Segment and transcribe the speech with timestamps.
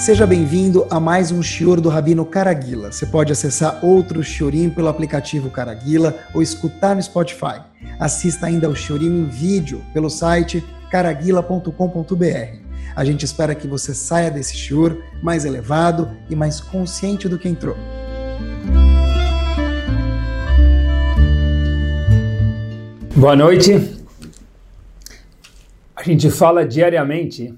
[0.00, 2.90] Seja bem-vindo a mais um Shior do Rabino Caraguila.
[2.90, 7.60] Você pode acessar outro Shiorim pelo aplicativo Caraguila ou escutar no Spotify.
[7.98, 12.56] Assista ainda ao Shiorim em vídeo pelo site caraguila.com.br.
[12.96, 17.46] A gente espera que você saia desse Shior mais elevado e mais consciente do que
[17.46, 17.76] entrou.
[23.14, 24.00] Boa noite.
[25.94, 27.54] A gente fala diariamente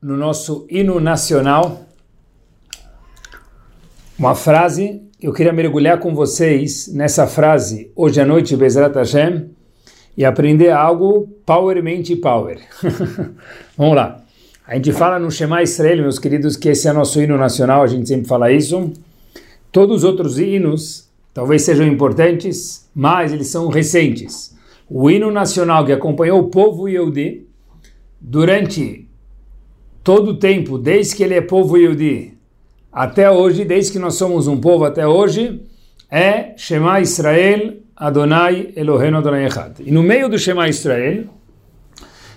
[0.00, 1.84] no nosso hino nacional
[4.18, 5.02] uma frase.
[5.20, 9.50] Eu queria mergulhar com vocês nessa frase hoje à noite, Bezrat Hashem,
[10.16, 12.60] e aprender algo powermente power.
[13.76, 14.24] Vamos lá.
[14.66, 17.86] A gente fala no Shema Israel, meus queridos, que esse é nosso hino nacional, a
[17.86, 18.92] gente sempre fala isso.
[19.72, 24.54] Todos os outros hinos talvez sejam importantes, mas eles são recentes.
[24.88, 27.46] O hino nacional que acompanhou o povo Yehudi
[28.20, 29.07] durante
[30.07, 32.37] todo o tempo, desde que ele é povo Yehudi
[32.91, 35.61] até hoje, desde que nós somos um povo até hoje,
[36.11, 39.79] é Shema Israel Adonai Eloheinu Adonai Echad.
[39.79, 41.25] E no meio do Shema Israel,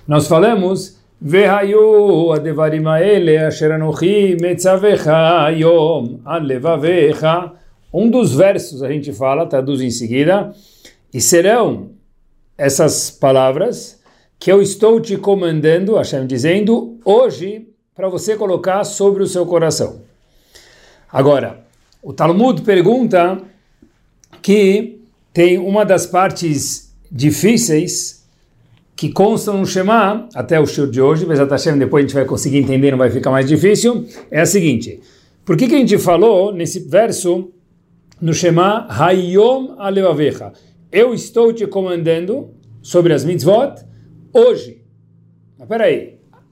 [0.06, 5.06] nós falamos והיו הדברים האלה אשר אנוכי מצווך
[5.46, 7.26] היום על לבביך.
[7.94, 10.52] Um dos versos a gente fala, traduz em seguida,
[11.14, 11.92] e serão
[12.58, 13.98] essas palavras
[14.38, 20.01] que eu estou te comandando, Hashem dizendo, hoje, para você colocar sobre o seu coração.
[21.11, 21.65] Agora,
[22.01, 23.41] o Talmud pergunta
[24.41, 25.01] que
[25.33, 28.21] tem uma das partes difíceis
[28.95, 32.25] que constam no Shema, até o show de hoje, mas Hashem depois a gente vai
[32.25, 34.99] conseguir entender, não vai ficar mais difícil, é a seguinte.
[35.43, 37.51] Por que, que a gente falou nesse verso
[38.21, 40.53] no Shema, Hayom Alevavecha?
[40.91, 43.83] Eu estou te comandando sobre as mitzvot,
[44.33, 44.83] hoje.
[45.57, 46.10] Mas peraí,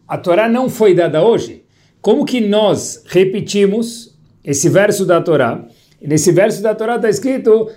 [0.09, 1.63] a Torá não foi dada hoje?
[2.01, 5.63] Como que nós repetimos esse verso da Torá?
[6.01, 7.69] E nesse verso da Torá está escrito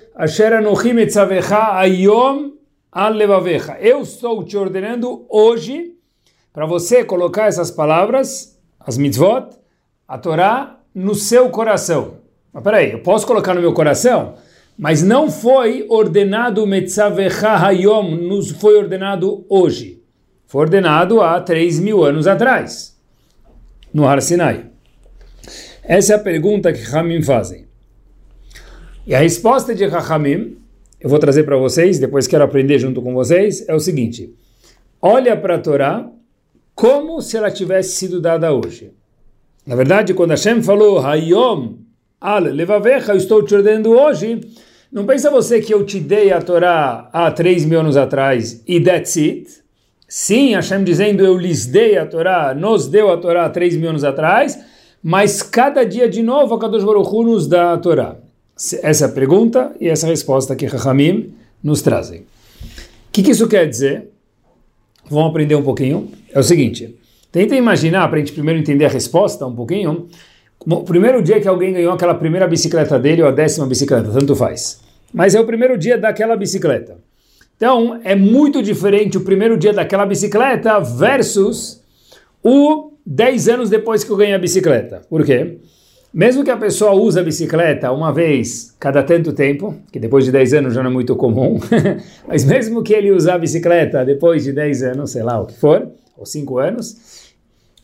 [1.74, 2.52] ayom.
[3.80, 5.92] Eu estou te ordenando hoje
[6.54, 9.50] para você colocar essas palavras, as mitzvot,
[10.08, 12.14] a Torá, no seu coração.
[12.50, 14.36] Mas peraí, eu posso colocar no meu coração?
[14.78, 20.01] Mas não foi ordenado Metzavecha Hayom, nos foi ordenado hoje.
[20.52, 22.94] Foi ordenado há 3 mil anos atrás,
[23.90, 24.66] no Har Sinai.
[25.82, 27.64] Essa é a pergunta que Hamim fazem.
[29.06, 30.58] E a resposta de Hamim,
[31.00, 34.34] eu vou trazer para vocês, depois quero aprender junto com vocês, é o seguinte.
[35.00, 36.06] Olha para a Torá
[36.74, 38.92] como se ela tivesse sido dada hoje.
[39.66, 41.76] Na verdade, quando Hashem falou Hayom
[42.20, 44.38] al levavecha, eu estou te ordenando hoje,
[44.92, 48.78] não pensa você que eu te dei a Torá há 3 mil anos atrás e
[48.82, 49.61] that's it?
[50.14, 53.88] Sim, Hashem dizendo eu lhes dei a Torá, nos deu a Torá há 3 mil
[53.88, 54.58] anos atrás,
[55.02, 58.16] mas cada dia de novo a Kadosh Baruch Hu nos dá a Torá.
[58.82, 61.32] Essa é a pergunta e essa é a resposta que Rahamim
[61.64, 62.20] nos trazem.
[62.20, 62.24] O
[63.10, 64.10] que, que isso quer dizer?
[65.08, 66.10] Vamos aprender um pouquinho.
[66.30, 66.94] É o seguinte,
[67.32, 70.08] tenta imaginar, para a gente primeiro entender a resposta um pouquinho,
[70.60, 74.36] o primeiro dia que alguém ganhou aquela primeira bicicleta dele ou a décima bicicleta, tanto
[74.36, 74.78] faz.
[75.10, 76.98] Mas é o primeiro dia daquela bicicleta.
[77.62, 81.80] Então, é muito diferente o primeiro dia daquela bicicleta versus
[82.42, 85.02] o 10 anos depois que eu ganhei a bicicleta.
[85.08, 85.58] Por quê?
[86.12, 90.32] Mesmo que a pessoa use a bicicleta uma vez cada tanto tempo, que depois de
[90.32, 91.60] 10 anos já não é muito comum,
[92.26, 95.54] mas mesmo que ele use a bicicleta depois de 10 anos, sei lá o que
[95.54, 97.30] for, ou 5 anos,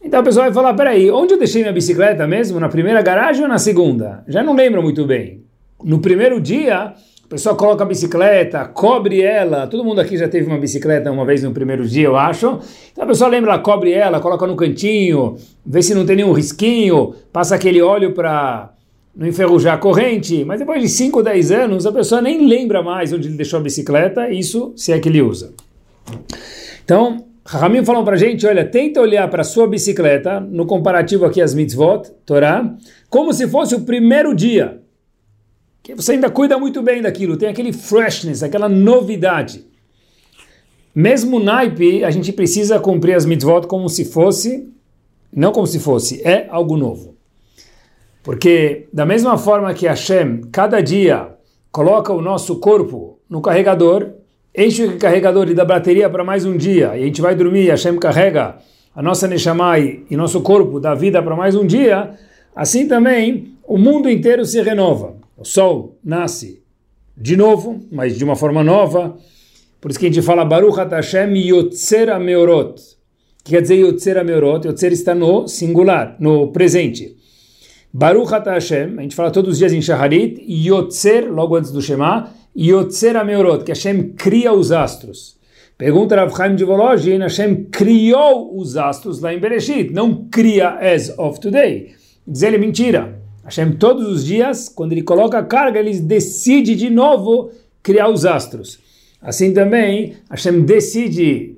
[0.03, 2.59] então a pessoa vai falar, peraí, onde eu deixei minha bicicleta mesmo?
[2.59, 4.25] Na primeira garagem ou na segunda?
[4.27, 5.45] Já não lembro muito bem.
[5.85, 6.95] No primeiro dia,
[7.29, 9.67] a pessoa coloca a bicicleta, cobre ela.
[9.67, 12.59] Todo mundo aqui já teve uma bicicleta uma vez no primeiro dia, eu acho.
[12.91, 17.15] Então a pessoa lembra, cobre ela, coloca no cantinho, vê se não tem nenhum risquinho,
[17.31, 18.73] passa aquele óleo para
[19.15, 20.43] não enferrujar a corrente.
[20.43, 23.61] Mas depois de 5 ou 10 anos, a pessoa nem lembra mais onde ele deixou
[23.61, 25.53] a bicicleta, isso se é que ele usa.
[26.83, 31.53] Então, Ramim falou para gente, olha, tenta olhar para sua bicicleta, no comparativo aqui às
[31.53, 32.75] mitzvot, Torá,
[33.11, 34.81] como se fosse o primeiro dia.
[35.89, 39.65] Que você ainda cuida muito bem daquilo, tem aquele freshness, aquela novidade.
[40.95, 44.69] Mesmo naipe, a gente precisa cumprir as mitzvot como se fosse,
[45.35, 47.17] não como se fosse, é algo novo.
[48.23, 51.35] Porque da mesma forma que Hashem, cada dia,
[51.73, 54.11] coloca o nosso corpo no carregador,
[54.55, 57.71] enche o carregador e dá bateria para mais um dia, e a gente vai dormir,
[57.71, 58.59] Hashem carrega
[58.95, 62.11] a nossa Neshamai e nosso corpo dá vida para mais um dia,
[62.55, 65.17] assim também o mundo inteiro se renova.
[65.39, 66.65] O sol nasce
[67.17, 69.17] de novo, mas de uma forma nova.
[69.81, 72.81] Por isso que a gente fala Baruch Hashem Yotzer Meorot.
[72.81, 74.67] O que quer dizer Yotzer Meorot?
[74.67, 77.17] Yotzer está no singular, no presente.
[77.93, 82.31] Baruch Hashem, a gente fala todos os dias em Shaharit, Yotzer, logo antes do Shema,
[82.57, 85.39] Yotzer Ameorot, que Hashem cria os astros.
[85.79, 91.17] Pergunta Rav Chaim de Volozhin, Hashem criou os astros lá em Bereshit, não cria as
[91.17, 91.95] of today.
[92.27, 93.18] Diz ele mentira.
[93.49, 97.51] Hashem todos os dias, quando ele coloca a carga, ele decide de novo
[97.83, 98.79] criar os astros.
[99.23, 101.57] Assim também, Hashem decide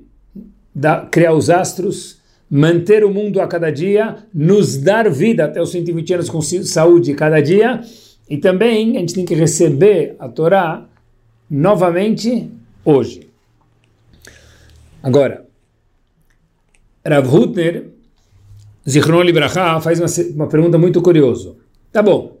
[0.73, 2.17] da, criar os astros,
[2.49, 7.13] manter o mundo a cada dia, nos dar vida até os 120 anos com saúde
[7.13, 7.81] cada dia,
[8.29, 10.85] e também a gente tem que receber a Torá
[11.49, 12.49] novamente
[12.85, 13.27] hoje.
[15.03, 15.45] Agora,
[17.05, 17.87] Rav Hutner,
[18.89, 21.59] Zichron Libraha, faz uma, uma pergunta muito curiosa.
[21.91, 22.37] Tá bom,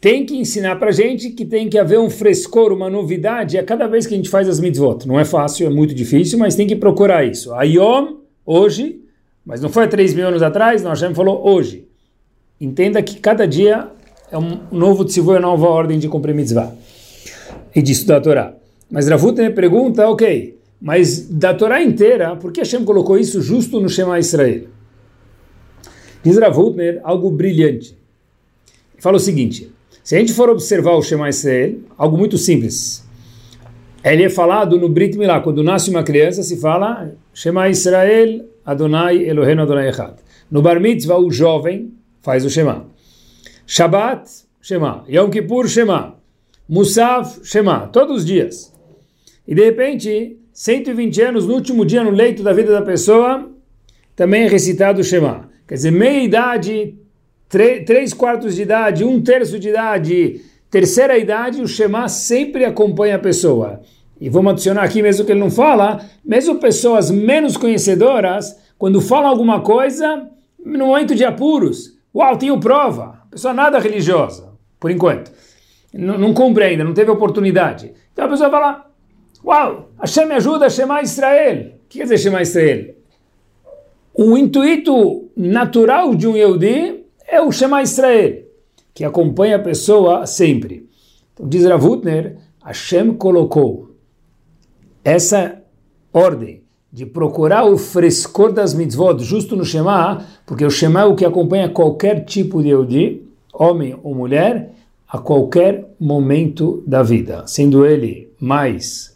[0.00, 3.86] tem que ensinar para gente que tem que haver um frescor, uma novidade a cada
[3.86, 5.06] vez que a gente faz as mitzvot.
[5.06, 7.54] Não é fácil, é muito difícil, mas tem que procurar isso.
[7.54, 9.00] A Yom, hoje,
[9.46, 11.86] mas não foi há 3 mil anos atrás, não, Hashem falou hoje.
[12.60, 13.88] Entenda que cada dia
[14.32, 16.74] é um novo tzivô, é uma nova ordem de cumprir mitzvah
[17.72, 18.54] e de estudar a Torá.
[18.90, 23.88] Mas Ravutner pergunta, ok, mas da Torá inteira, por que Hashem colocou isso justo no
[23.88, 24.64] Shema Israel?
[26.24, 28.01] Diz Ravutner algo brilhante.
[29.02, 29.68] Fala o seguinte,
[30.04, 33.04] se a gente for observar o Shema Israel, algo muito simples.
[34.04, 39.24] Ele é falado no Brit Milá, quando nasce uma criança, se fala Shema Israel, Adonai
[39.28, 40.14] Eloheinu Adonai Echad.
[40.48, 42.86] No Bar Mitzvah, o jovem faz o Shema.
[43.66, 45.04] Shabbat, Shema.
[45.08, 46.14] Yom Kippur, Shema.
[46.68, 47.88] Musaf, Shema.
[47.88, 48.72] Todos os dias.
[49.48, 53.50] E de repente, 120 anos, no último dia no leito da vida da pessoa,
[54.14, 55.50] também é recitado o Shema.
[55.66, 56.94] Quer dizer, meia idade,
[57.84, 60.40] três quartos de idade, um terço de idade,
[60.70, 63.82] terceira idade, o Shema sempre acompanha a pessoa.
[64.18, 69.28] E vamos adicionar aqui, mesmo que ele não fala, mesmo pessoas menos conhecedoras, quando falam
[69.28, 70.30] alguma coisa,
[70.64, 73.20] no momento de apuros, uau, tenho prova.
[73.30, 75.30] Pessoa nada religiosa, por enquanto.
[75.92, 77.92] Não, não cumpre ainda, não teve oportunidade.
[78.12, 78.86] Então a pessoa fala,
[79.44, 81.74] uau, Hashem me ajuda, Shema Israel.
[81.84, 82.94] O que quer dizer Shema Israel?
[84.14, 87.01] O intuito natural de um Yehudi
[87.32, 88.42] é o Shema Israel,
[88.92, 90.86] que acompanha a pessoa sempre.
[91.32, 93.96] Então diz Ravutner, Hashem colocou
[95.02, 95.62] essa
[96.12, 96.62] ordem
[96.92, 101.24] de procurar o frescor das mitzvot justo no Shema, porque o Shema é o que
[101.24, 103.22] acompanha qualquer tipo de Yehudi,
[103.54, 104.74] homem ou mulher,
[105.08, 109.11] a qualquer momento da vida, sendo ele mais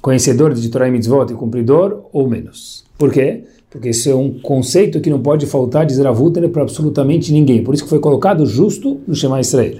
[0.00, 2.84] conhecedor de Torah e mitzvot e cumpridor ou menos.
[2.98, 3.44] Por quê?
[3.70, 7.62] porque isso é um conceito que não pode faltar de Zeravuter para absolutamente ninguém.
[7.62, 9.78] Por isso que foi colocado justo no Shema Israel,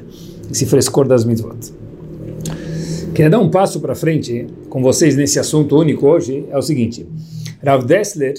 [0.49, 1.58] esse frescor das mitzvot.
[3.12, 7.05] Queria dar um passo para frente com vocês nesse assunto único hoje, é o seguinte.
[7.64, 8.34] Rav Dessler,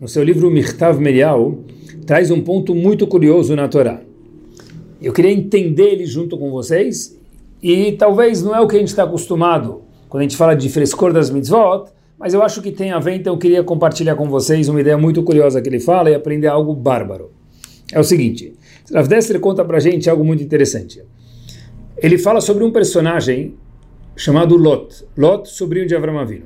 [0.00, 1.58] no seu livro Mirtav Merial,
[2.06, 4.00] traz um ponto muito curioso na Torá.
[5.02, 7.18] Eu queria entender ele junto com vocês,
[7.60, 9.82] e talvez não é o que a gente está acostumado
[10.12, 13.14] quando a gente fala de frescor das mitzvot, mas eu acho que tem a ver,
[13.14, 16.48] então eu queria compartilhar com vocês uma ideia muito curiosa que ele fala e aprender
[16.48, 17.32] algo bárbaro.
[17.90, 18.52] É o seguinte,
[18.92, 21.02] Rav Dessler conta pra gente algo muito interessante.
[21.96, 23.54] Ele fala sobre um personagem
[24.14, 26.44] chamado Lot, Lot, sobrinho de Avram Avinu.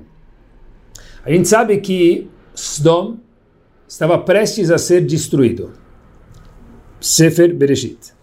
[1.25, 3.17] A gente sabe que Sdom
[3.89, 5.73] estava prestes a ser destruído.
[7.01, 8.15] Sefer Bereshit.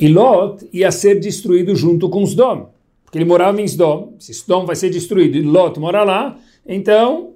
[0.00, 2.74] E Lot ia ser destruído junto com Sdom,
[3.06, 4.16] porque ele morava em Sdom.
[4.18, 7.34] Se Sdom vai ser destruído e Lot mora lá, então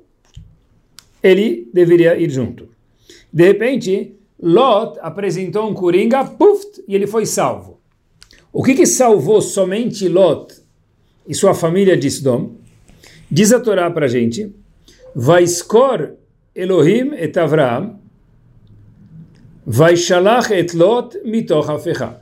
[1.23, 2.69] ele deveria ir junto.
[3.33, 7.81] De repente, Lot apresentou um coringa, puf, e ele foi salvo.
[8.53, 10.53] O que, que salvou somente Lot
[11.27, 12.57] e sua família de Sodom?
[13.31, 14.53] Diz a Torá para a gente,
[15.15, 16.15] Vaiskor
[16.53, 18.01] Elohim et Avraham,
[19.65, 22.20] Vaishalach et Lot mitoch afecha.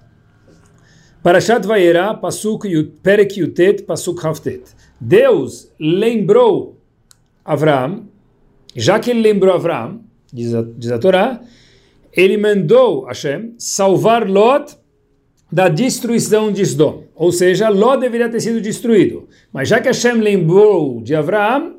[1.28, 2.62] Parashat Vayera, Pasuk
[3.02, 4.62] Perek Yutet, Pasuk Haftet.
[4.98, 6.80] Deus lembrou
[7.44, 8.06] Avram,
[8.74, 10.00] já que ele lembrou Avram,
[10.32, 11.42] diz a, diz a Torá,
[12.14, 14.74] ele mandou Hashem salvar Lot
[15.52, 17.04] da destruição de Sdom.
[17.14, 19.28] Ou seja, Lot deveria ter sido destruído.
[19.52, 21.76] Mas já que Hashem lembrou de Avram,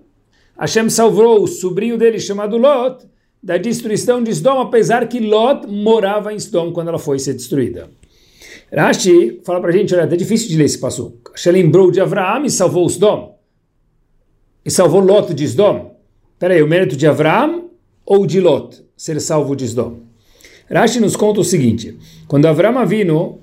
[0.59, 3.03] Hashem salvou o sobrinho dele chamado Lot
[3.41, 7.89] da destruição de Sdom, apesar que Lot morava em Sdom quando ela foi ser destruída.
[8.71, 11.17] Rashi fala pra gente, olha, é difícil de ler esse passo.
[11.31, 13.39] Hashem lembrou de Avram e salvou Sdom
[14.63, 15.97] e salvou Lot de Sdom?
[16.37, 17.69] Peraí, o mérito de Avram
[18.05, 20.01] ou de Lot ser salvo de Sdom?
[20.69, 21.97] Rashi nos conta o seguinte:
[22.27, 23.39] quando Avram Avino,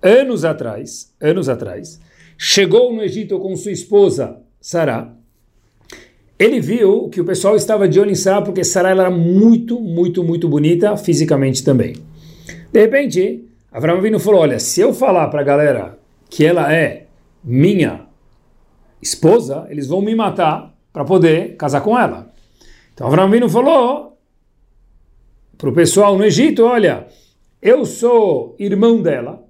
[0.00, 2.00] anos atrás, anos atrás,
[2.36, 5.12] chegou no Egito com sua esposa Sarah,
[6.38, 10.22] ele viu que o pessoal estava de olho em Sarah porque Sarah era muito, muito,
[10.22, 11.96] muito bonita fisicamente também.
[12.72, 15.98] De repente, Avram Avinu falou, olha, se eu falar para a galera
[16.30, 17.06] que ela é
[17.44, 18.06] minha
[19.00, 22.32] esposa, eles vão me matar para poder casar com ela.
[22.94, 24.18] Então Avram Avinu falou
[25.56, 27.06] para o pessoal no Egito, olha,
[27.60, 29.44] eu sou irmão dela,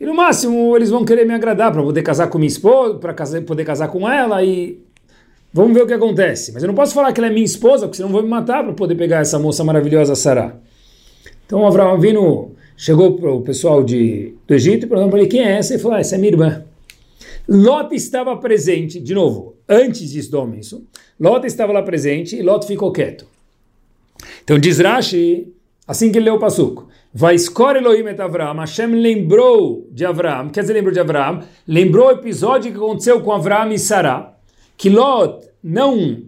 [0.00, 3.14] e no máximo eles vão querer me agradar para poder casar com minha esposa, para
[3.42, 4.80] poder casar com ela e
[5.52, 6.52] vamos ver o que acontece.
[6.52, 8.62] Mas eu não posso falar que ela é minha esposa, porque senão vão me matar
[8.62, 10.56] para poder pegar essa moça maravilhosa Sarah.
[11.44, 15.42] Então Avram Avinu chegou para o pessoal de, do Egito e perguntou para ele quem
[15.42, 16.64] é essa e falou: ah, essa é minha irmã.
[17.48, 20.86] Lot estava presente, de novo, antes de Sdom isso,
[21.18, 23.26] Lot estava lá presente e Lot ficou quieto.
[24.44, 25.52] Então diz Rashi,
[25.86, 27.36] assim que ele leu o Passuco, Vai
[27.76, 32.70] Elohim et Avram, Hashem lembrou de Avram, quer dizer, lembrou de Avram, lembrou o episódio
[32.70, 34.34] que aconteceu com Avram e Sarah,
[34.76, 36.22] que Lot não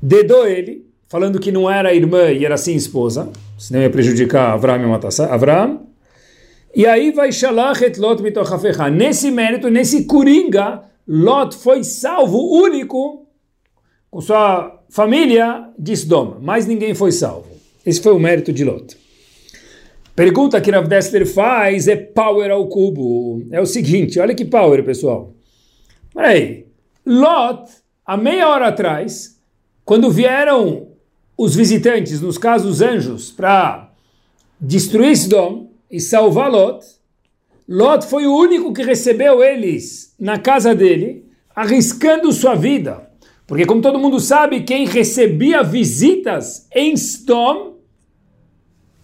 [0.00, 4.82] dedou ele, falando que não era irmã e era sim esposa, senão ia prejudicar Avram
[4.82, 5.86] e matar Avram,
[6.74, 8.90] e aí vai Shalach et Lot mitochafecha.
[8.90, 13.26] Nesse mérito, nesse coringa, Lot foi salvo, único,
[14.10, 16.38] com sua família de Sodoma.
[16.38, 17.48] Mais ninguém foi salvo.
[17.84, 18.94] Esse foi o mérito de Lot.
[20.14, 23.42] Pergunta que Rav Dessler faz é power ao cubo.
[23.50, 25.34] É o seguinte, olha que power, pessoal.
[26.12, 26.66] Peraí.
[27.06, 27.70] Lot,
[28.04, 29.40] há meia hora atrás,
[29.84, 30.85] quando vieram
[31.36, 33.92] os visitantes, nos casos os anjos, para
[34.60, 36.84] destruir Sodoma, e salvar Lot.
[37.68, 43.10] Lot foi o único que recebeu eles na casa dele, arriscando sua vida.
[43.46, 47.76] Porque, como todo mundo sabe, quem recebia visitas em Stom,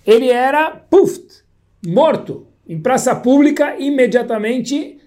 [0.04, 1.44] ele era puft,
[1.86, 4.98] morto, em praça pública, imediatamente,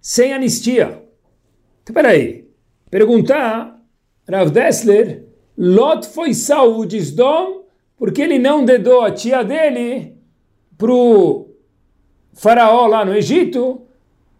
[0.00, 1.02] sem anistia.
[1.82, 2.44] Então, peraí.
[2.90, 3.80] Perguntar,
[4.28, 5.23] Rav Dessler,
[5.56, 7.64] Lot foi salvo de Sdom
[7.96, 10.16] porque ele não dedou a tia dele
[10.76, 11.48] para o
[12.32, 13.82] faraó lá no Egito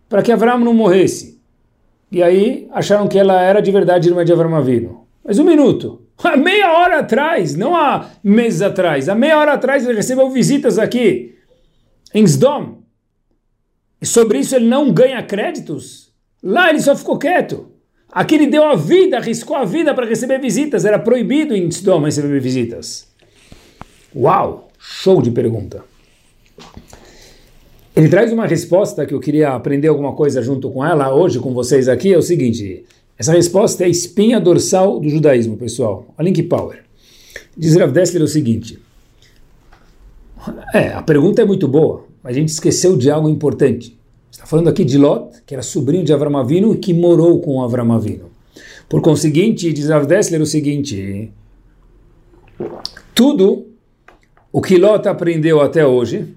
[0.08, 1.40] para que Avram não morresse.
[2.10, 5.06] E aí acharam que ela era de verdade irmã de Avram Avino.
[5.24, 6.02] Mas um minuto.
[6.22, 10.78] Há meia hora atrás, não há meses atrás, há meia hora atrás ele recebeu visitas
[10.78, 11.34] aqui
[12.14, 12.82] em Sdom.
[14.00, 16.12] E sobre isso ele não ganha créditos.
[16.40, 17.73] Lá ele só ficou quieto.
[18.10, 20.84] Aqui ele deu a vida, arriscou a vida para receber visitas.
[20.84, 23.08] Era proibido em Sdom receber visitas.
[24.14, 24.68] Uau!
[24.78, 25.82] Show de pergunta.
[27.96, 31.54] Ele traz uma resposta que eu queria aprender alguma coisa junto com ela hoje, com
[31.54, 32.84] vocês aqui, é o seguinte.
[33.16, 36.06] Essa resposta é a espinha dorsal do judaísmo, pessoal.
[36.18, 36.82] A Link Power.
[37.56, 38.78] Diz Rav Dessler o seguinte.
[40.74, 43.96] É, a pergunta é muito boa, mas a gente esqueceu de algo importante.
[44.44, 47.62] Está falando aqui de Lot, que era sobrinho de Avram Avinu e que morou com
[47.62, 48.30] Avram Avinu.
[48.90, 51.32] Por conseguinte, diz Rav Dessler o seguinte.
[53.14, 53.68] Tudo
[54.52, 56.28] o que Lot aprendeu até hoje,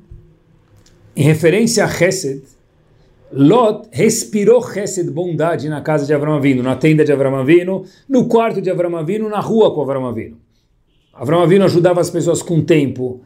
[1.18, 2.44] em referência a Chesed,
[3.30, 8.30] Lot respirou Chesed, bondade, na casa de Avram Avinu, na tenda de Avram Avinu, no
[8.30, 10.38] quarto de Avram Avinu, na rua com Avram Avinu.
[11.14, 13.20] Avram Avinu ajudava as pessoas com tempo,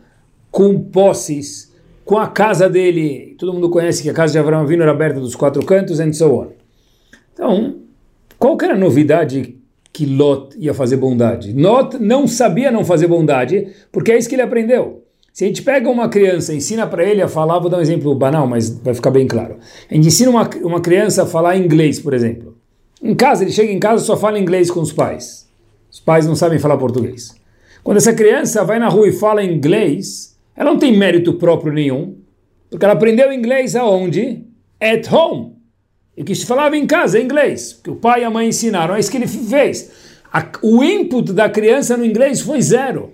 [0.49, 1.70] com posses,
[2.05, 3.35] com a casa dele.
[3.37, 6.13] Todo mundo conhece que a casa de Avram Avinu era aberta dos quatro cantos, and
[6.13, 6.47] so on.
[7.33, 7.75] Então,
[8.37, 9.61] qual que era a novidade
[9.93, 11.53] que Lot ia fazer bondade.
[11.53, 15.03] Lot não sabia não fazer bondade, porque é isso que ele aprendeu.
[15.33, 18.13] Se a gente pega uma criança ensina para ele a falar, vou dar um exemplo
[18.15, 19.57] banal, mas vai ficar bem claro.
[19.89, 22.57] A gente ensina uma, uma criança a falar inglês, por exemplo.
[23.01, 25.47] Em casa, ele chega em casa só fala inglês com os pais.
[25.89, 27.33] Os pais não sabem falar português.
[27.83, 30.30] Quando essa criança vai na rua e fala inglês,
[30.61, 32.17] ela não tem mérito próprio nenhum,
[32.69, 34.45] porque ela aprendeu inglês aonde?
[34.79, 35.55] At home
[36.15, 38.95] e que se falava em casa em inglês, que o pai e a mãe ensinaram,
[38.95, 39.91] é isso que ele fez.
[40.31, 43.13] A, o input da criança no inglês foi zero.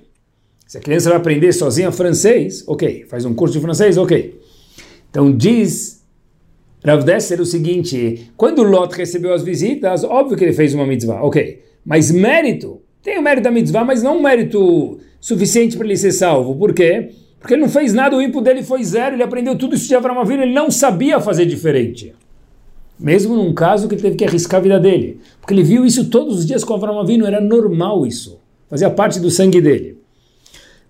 [0.68, 3.06] Se a criança vai aprender sozinha francês, ok.
[3.08, 4.38] Faz um curso de francês, ok.
[5.10, 6.04] Então diz
[6.84, 11.24] Rav Desser o seguinte: quando Lot recebeu as visitas, óbvio que ele fez uma mitzvah,
[11.24, 11.64] ok.
[11.86, 16.12] Mas mérito, tem o mérito da mitzvah, mas não um mérito suficiente para ele ser
[16.12, 16.56] salvo.
[16.56, 17.10] Por quê?
[17.40, 19.96] Porque ele não fez nada, o input dele foi zero, ele aprendeu tudo isso de
[19.96, 22.14] Avram Avinu, ele não sabia fazer diferente.
[23.00, 25.20] Mesmo num caso que ele teve que arriscar a vida dele.
[25.40, 28.40] Porque ele viu isso todos os dias com Avram Avinu, era normal isso.
[28.70, 29.98] Fazia parte do sangue dele.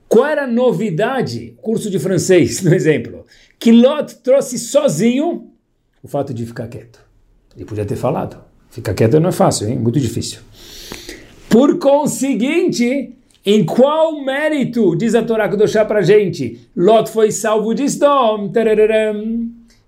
[0.07, 1.53] Qual era a novidade?
[1.61, 3.25] Curso de francês, no exemplo.
[3.59, 5.51] Que Lot trouxe sozinho
[6.01, 6.99] o fato de ficar quieto.
[7.55, 8.37] Ele podia ter falado.
[8.69, 9.77] Ficar quieto não é fácil, hein?
[9.77, 10.39] Muito difícil.
[11.49, 13.15] Por conseguinte,
[13.49, 18.51] em qual mérito, diz a Torá Kudoshá pra gente, Lot foi salvo de Sdom,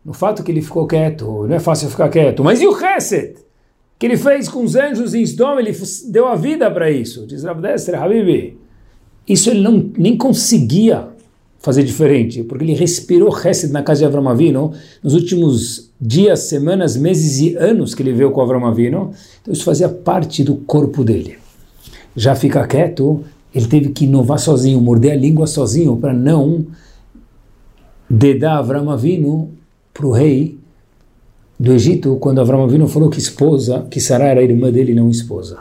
[0.06, 3.36] no fato que ele ficou quieto, não é fácil ficar quieto, mas e o Chesed?
[4.00, 5.76] Que ele fez com os anjos em Sdom, ele
[6.08, 7.28] deu a vida para isso.
[7.28, 8.58] Diz Rav Dester, Habibi,
[9.28, 11.10] isso ele não, nem conseguia
[11.60, 12.42] fazer diferente?
[12.44, 14.72] Porque ele respirou Hesed na casa de Avram Avinu
[15.04, 19.12] nos últimos dias, semanas, meses e anos que ele veio com Avram Avinu.
[19.42, 21.38] Então isso fazia parte do corpo dele.
[22.16, 26.68] Já fica quieto, ele teve que inovar sozinho, morder a língua sozinho para não
[28.10, 29.52] dedar Avram Avinu
[29.94, 30.58] para o rei
[31.60, 35.60] do Egito, quando Avram Avinu falou que esposa, que Sarah era irmã dele, não esposa.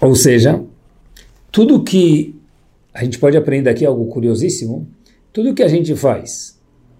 [0.00, 0.62] Ou seja,
[1.52, 2.34] tudo que
[2.92, 4.88] a gente pode aprender aqui algo curiosíssimo,
[5.32, 6.58] tudo que a gente faz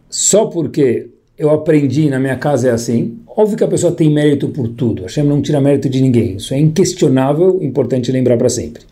[0.08, 4.48] só porque eu aprendi na minha casa é assim, óbvio que a pessoa tem mérito
[4.48, 8.82] por tudo, Hashem não tira mérito de ninguém, isso é inquestionável, importante lembrar para sempre.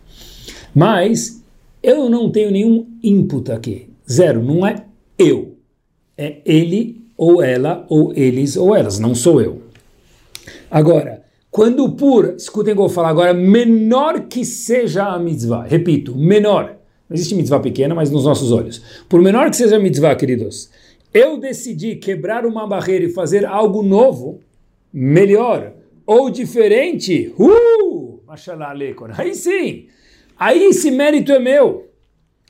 [0.75, 1.43] Mas
[1.83, 4.85] eu não tenho nenhum input aqui, zero, não é
[5.19, 5.55] eu,
[6.17, 9.63] é ele ou ela ou eles ou elas, não sou eu.
[10.71, 15.63] Agora, quando por, escutem o que eu vou falar agora, menor que seja a mitzvah,
[15.63, 16.77] repito, menor,
[17.09, 20.69] não existe mitzvah pequena, mas nos nossos olhos, por menor que seja a mitzvah, queridos,
[21.15, 24.41] eu decidi quebrar uma barreira e fazer algo novo,
[24.93, 25.73] melhor
[26.05, 28.75] ou diferente, uh, mashallah
[29.17, 29.87] aí sim,
[30.37, 31.89] aí esse mérito é meu.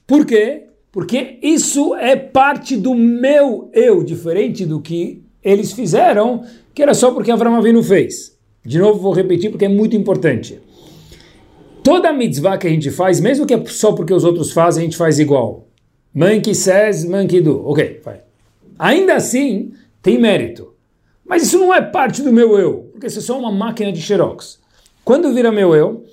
[0.06, 0.64] Por quê?
[0.90, 6.44] Porque isso é parte do meu eu, diferente do que eles fizeram,
[6.74, 8.36] que era só porque Avram Avinu fez.
[8.64, 10.58] De novo, vou repetir porque é muito importante.
[11.82, 14.84] Toda mitzvah que a gente faz, mesmo que é só porque os outros fazem, a
[14.84, 15.68] gente faz igual.
[16.14, 17.66] Monkey says, monkey do.
[17.68, 18.22] Ok, vai.
[18.78, 20.74] Ainda assim, tem mérito.
[21.24, 24.00] Mas isso não é parte do meu eu, porque isso é só uma máquina de
[24.00, 24.60] xerox.
[25.04, 26.04] Quando vira meu eu?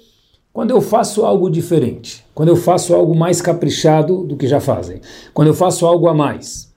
[0.54, 2.26] Quando eu faço algo diferente.
[2.34, 5.00] Quando eu faço algo mais caprichado do que já fazem.
[5.34, 6.72] Quando eu faço algo a mais.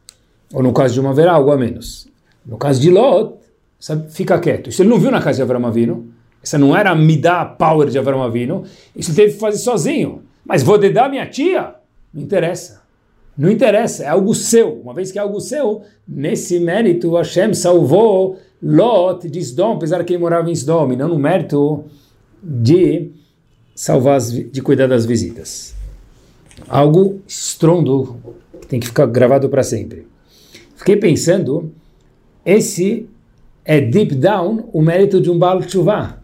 [0.52, 2.06] Ou no caso de uma ver algo a menos.
[2.46, 3.34] No caso de Lot,
[3.80, 4.70] sabe, fica quieto.
[4.70, 6.08] Isso ele não viu na casa de Avram Avinu.
[6.42, 8.64] Essa não era me dar power de Avram Avinu.
[8.94, 10.22] Isso ele teve que fazer sozinho.
[10.44, 11.74] Mas vou dedar minha tia?
[12.12, 12.83] Não interessa.
[13.36, 14.80] Não interessa, é algo seu.
[14.80, 20.12] Uma vez que é algo seu, nesse mérito Hashem salvou Lot de Sdom, apesar que
[20.12, 21.84] ele morava em Sdom, e não no mérito
[22.42, 23.10] de
[23.74, 25.74] salvar, as, de cuidar das visitas.
[26.68, 28.16] Algo estrondo
[28.60, 30.06] que tem que ficar gravado para sempre.
[30.76, 31.72] Fiquei pensando,
[32.46, 33.08] esse
[33.64, 36.22] é deep down o mérito de um Baal Tshuva.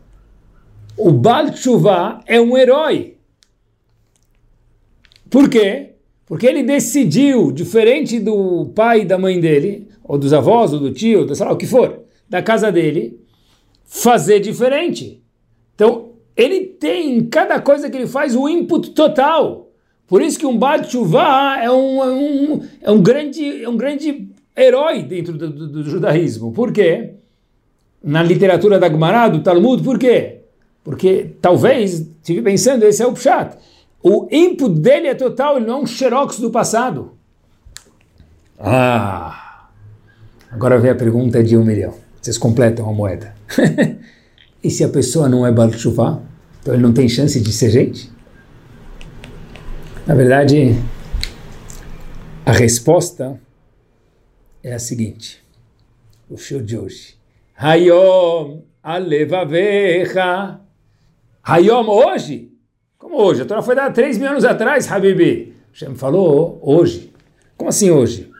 [0.96, 3.16] O Baal Tshuva é um herói.
[5.28, 5.89] Por quê?
[6.30, 10.92] Porque ele decidiu, diferente do pai e da mãe dele, ou dos avós, ou do
[10.92, 13.20] tio, do, sei lá, o que for, da casa dele,
[13.84, 15.20] fazer diferente.
[15.74, 19.72] Então, ele tem em cada coisa que ele faz o input total.
[20.06, 23.76] Por isso que um Baal Tshuva é um, é um, é um, grande, é um
[23.76, 26.52] grande herói dentro do, do, do judaísmo.
[26.52, 27.16] Por quê?
[28.02, 30.38] na literatura da Gemara, do Talmud, por quê?
[30.82, 33.56] Porque talvez, estive pensando, esse é o Pshat.
[34.02, 37.12] O input dele é total, ele não é um xerox do passado.
[38.58, 39.68] Ah!
[40.50, 41.94] Agora vem a pergunta de um milhão.
[42.20, 43.34] Vocês completam a moeda.
[44.62, 48.10] e se a pessoa não é Baal Então ele não tem chance de ser gente?
[50.06, 50.74] Na verdade,
[52.44, 53.40] a resposta
[54.62, 55.42] é a seguinte.
[56.28, 57.14] O show de hoje.
[57.56, 60.60] Hayom alevavecha.
[61.42, 62.49] Hayom, hoje?
[63.00, 63.40] Como hoje?
[63.40, 65.54] A Torá foi dada três mil anos atrás, Habibi.
[65.72, 67.10] Hashem falou hoje.
[67.56, 68.30] Como assim hoje?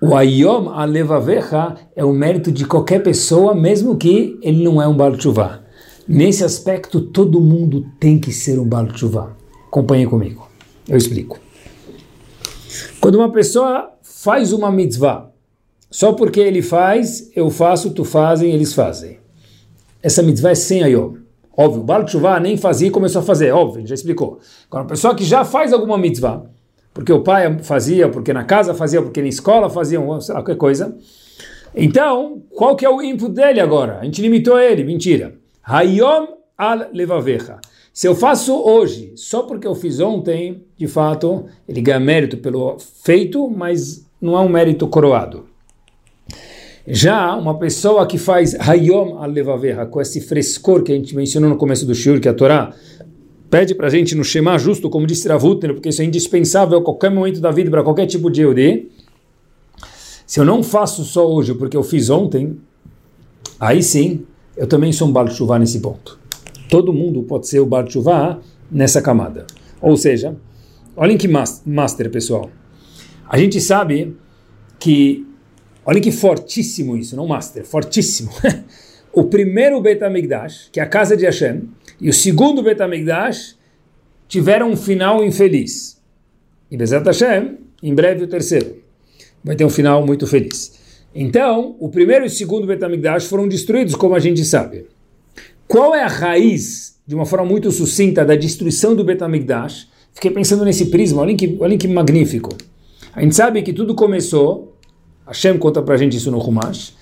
[0.00, 4.96] O Ayom alevavecha é o mérito de qualquer pessoa, mesmo que ele não é um
[4.96, 5.62] Baal Tshuva.
[6.08, 9.36] Nesse aspecto, todo mundo tem que ser um Baal Tshuva.
[9.66, 10.48] Acompanhe comigo.
[10.88, 11.38] Eu explico.
[12.98, 15.30] Quando uma pessoa faz uma mitzvah,
[15.90, 19.18] só porque ele faz, eu faço, tu fazem, eles fazem.
[20.02, 21.23] Essa mitzvah é sem ayom.
[21.56, 24.40] Óbvio, o Baal nem fazia e começou a fazer, óbvio, já explicou.
[24.68, 26.44] Agora, uma pessoa que já faz alguma mitzvah,
[26.92, 30.56] porque o pai fazia, porque na casa fazia, porque na escola fazia, sei lá, qualquer
[30.56, 30.96] coisa.
[31.74, 33.98] Então, qual que é o input dele agora?
[33.98, 35.34] A gente limitou ele, mentira.
[35.62, 37.58] Hayom al levavecha.
[37.92, 42.76] Se eu faço hoje, só porque eu fiz ontem, de fato, ele ganha mérito pelo
[42.78, 45.46] feito, mas não é um mérito coroado.
[46.86, 49.32] Já uma pessoa que faz Hayom al
[49.88, 52.74] com esse frescor que a gente mencionou no começo do Shur, que a Torá
[53.48, 56.82] pede para a gente no Shema justo, como disse Ravutner, porque isso é indispensável a
[56.82, 58.90] qualquer momento da vida para qualquer tipo de Yehudi.
[60.26, 62.58] Se eu não faço só hoje porque eu fiz ontem,
[63.58, 66.18] aí sim, eu também sou um Baal Tshuva nesse ponto.
[66.68, 69.46] Todo mundo pode ser o Baal Tshuva nessa camada.
[69.80, 70.36] Ou seja,
[70.94, 72.50] olhem que master, pessoal.
[73.26, 74.14] A gente sabe
[74.78, 75.26] que
[75.86, 78.30] Olha que fortíssimo isso, não master, fortíssimo.
[79.12, 81.68] o primeiro Betamigdash, que é a casa de Hashem,
[82.00, 83.56] e o segundo Betamigdash
[84.26, 86.00] tiveram um final infeliz.
[86.70, 88.82] E Bezat Hashem, em breve o terceiro,
[89.44, 90.72] vai ter um final muito feliz.
[91.14, 94.86] Então, o primeiro e o segundo Betamigdash foram destruídos, como a gente sabe.
[95.68, 99.88] Qual é a raiz, de uma forma muito sucinta, da destruição do Betamigdash?
[100.12, 102.50] Fiquei pensando nesse prisma, olhem que, olhem que magnífico.
[103.12, 104.73] A gente sabe que tudo começou,
[105.26, 106.96] Hashem conta pra gente isso no Humash,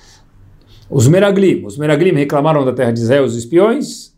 [0.88, 4.12] os Meraglim, os Meraglim reclamaram da terra de Israel, os espiões,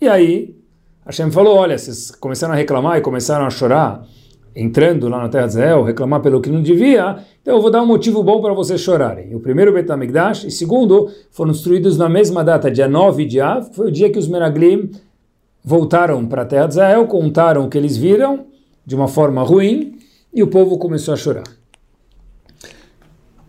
[0.00, 0.56] e aí
[1.04, 4.06] Hashem falou, olha, vocês começaram a reclamar e começaram a chorar,
[4.54, 7.82] entrando lá na terra de Israel, reclamar pelo que não devia, então eu vou dar
[7.82, 9.34] um motivo bom para vocês chorarem.
[9.34, 13.88] O primeiro Betamigdash, e segundo, foram destruídos na mesma data, dia 9 de Av, foi
[13.88, 14.90] o dia que os Meraglim
[15.64, 18.46] voltaram para a terra de Israel, contaram o que eles viram
[18.84, 19.98] de uma forma ruim,
[20.32, 21.44] e o povo começou a chorar.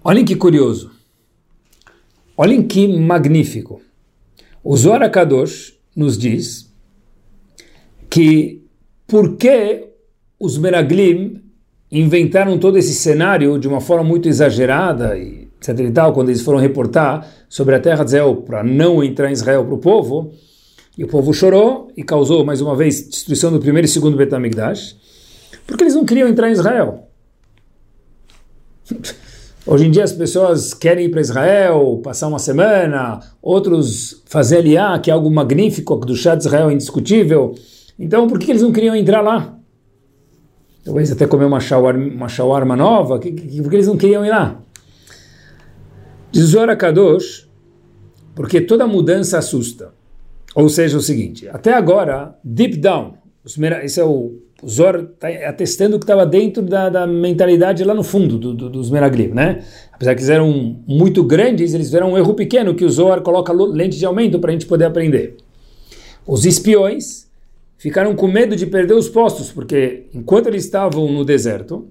[0.04, 0.92] Olhem que curioso.
[2.38, 3.82] Olhem que magnífico.
[4.64, 6.74] O Zohar Kadosh nos diz
[8.10, 8.64] que
[9.06, 9.90] por que
[10.40, 11.44] os Meraglim
[11.92, 16.42] inventaram todo esse cenário de uma forma muito exagerada e etc e tal, quando eles
[16.42, 20.32] foram reportar sobre a terra de Israel para não entrar em Israel para o povo,
[20.98, 24.96] e o povo chorou e causou mais uma vez destruição do primeiro e segundo Betamigdash,
[25.68, 27.10] porque eles não queriam entrar em Israel.
[29.66, 34.98] Hoje em dia as pessoas querem ir para Israel, passar uma semana, outros fazer aliá,
[35.00, 37.56] que é algo magnífico, do chá de Israel é indiscutível.
[37.98, 39.58] Então, por que eles não queriam entrar lá?
[40.84, 44.62] Talvez até comer uma shawarma, uma shawarma nova, que, que, eles não queriam ir lá.
[46.32, 47.50] Diz Zora Kadosh,
[48.34, 49.94] porque toda mudança assusta.
[50.56, 53.16] Ou seja, o seguinte, até agora, deep down,
[53.84, 58.04] esse é o o Zor está atestando que estava dentro da, da, mentalidade lá no
[58.04, 59.64] fundo do, do, dos Meraglim, né?
[59.92, 63.54] Apesar que eles eram muito grandes, eles fizeram um erro pequeno que o Zor coloca
[63.54, 65.38] lente de aumento para a gente poder aprender.
[66.28, 67.30] Os espiões
[67.78, 71.88] ficaram com medo de perder os postos, porque enquanto eles estavam no deserto,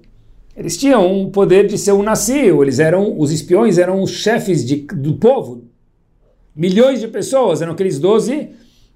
[0.55, 4.65] eles tinham o poder de ser um nasceu, eles eram, os espiões eram os chefes
[4.65, 5.63] de, do povo.
[6.55, 8.49] Milhões de pessoas, eram aqueles 12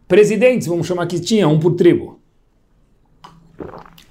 [0.08, 2.23] presidentes, vamos chamar que tinha, um por tribo.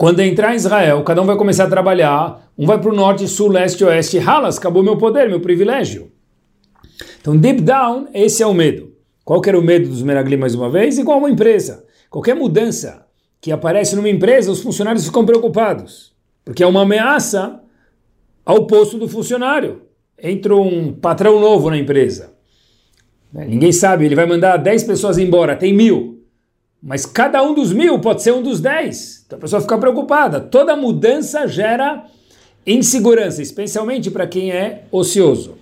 [0.02, 3.48] Quando entrar Israel, cada um vai começar a trabalhar, um vai para o norte, sul,
[3.48, 6.10] leste, oeste, ralas, acabou meu poder, meu privilégio.
[7.20, 8.92] Então, deep down, esse é o medo.
[9.24, 10.98] Qual que era o medo dos Meraglim mais uma vez?
[10.98, 11.84] Igual uma empresa.
[12.10, 13.06] Qualquer mudança
[13.40, 16.12] que aparece numa empresa, os funcionários ficam preocupados,
[16.44, 17.60] porque é uma ameaça
[18.44, 19.82] ao posto do funcionário.
[20.20, 22.32] Entra um patrão novo na empresa.
[23.32, 26.11] Ninguém sabe, ele vai mandar 10 pessoas embora, tem mil.
[26.82, 29.22] Mas cada um dos mil pode ser um dos dez.
[29.24, 30.40] Então a pessoa fica preocupada.
[30.40, 32.06] Toda mudança gera
[32.66, 35.54] insegurança, especialmente para quem é ocioso.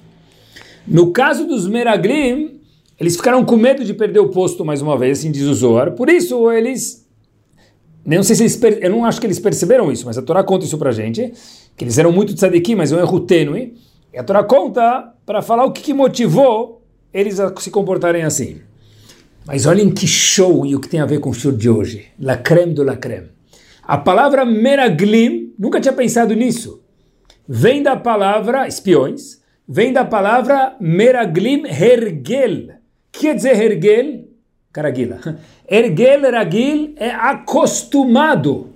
[0.86, 2.60] No caso dos Meraglim,
[2.98, 5.92] eles ficaram com medo de perder o posto mais uma vez, assim diz o Zohar.
[5.92, 7.06] Por isso eles.
[8.04, 8.78] Não sei se eles.
[8.80, 11.32] Eu não acho que eles perceberam isso, mas a Torá conta isso para gente.
[11.76, 13.74] Que eles eram muito tzadikim, mas é um erro tênue.
[14.12, 18.60] E a Torá conta para falar o que, que motivou eles a se comportarem assim.
[19.46, 22.06] Mas olhem que show e o que tem a ver com o show de hoje.
[22.18, 23.28] La creme do la creme.
[23.82, 26.82] A palavra meraglim, nunca tinha pensado nisso.
[27.48, 32.74] Vem da palavra espiões, vem da palavra meraglim hergel.
[33.10, 34.30] Que quer dizer hergel?
[34.72, 35.18] Caragila.
[35.68, 38.68] Ergel, ragil é acostumado.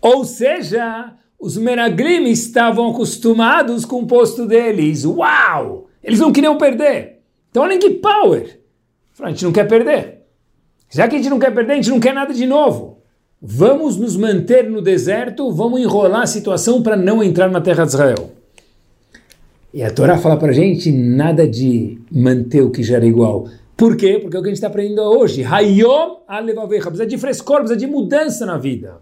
[0.00, 5.04] Ou seja, os meraglim estavam acostumados com o posto deles.
[5.04, 5.88] Uau!
[6.02, 7.20] Eles não queriam perder.
[7.50, 8.61] Então olhem que power!
[9.22, 10.22] A gente não quer perder.
[10.90, 12.98] Já que a gente não quer perder, a gente não quer nada de novo.
[13.40, 17.90] Vamos nos manter no deserto, vamos enrolar a situação para não entrar na terra de
[17.90, 18.30] Israel.
[19.74, 23.48] E a Torá fala para a gente nada de manter o que já era igual.
[23.76, 24.18] Por quê?
[24.20, 25.42] Porque é o que a gente está aprendendo hoje.
[25.42, 26.84] Hayom alevavecha.
[26.84, 29.00] Precisa de frescor, precisa de mudança na vida.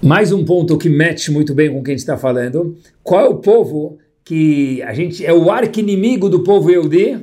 [0.00, 2.76] Mais um ponto que mete muito bem com o que a gente está falando.
[3.02, 7.18] Qual é o povo que a gente é o arqui-inimigo do povo Eudi,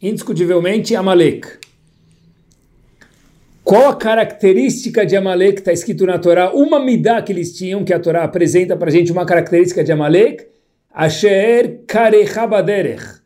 [0.00, 1.60] indiscutivelmente Amalek.
[3.62, 6.52] Qual a característica de Amalek está escrito na Torá?
[6.52, 9.92] Uma midá que eles tinham, que a Torá apresenta para a gente uma característica de
[9.92, 10.46] Amalek,
[10.92, 13.20] Asher karecha baderech.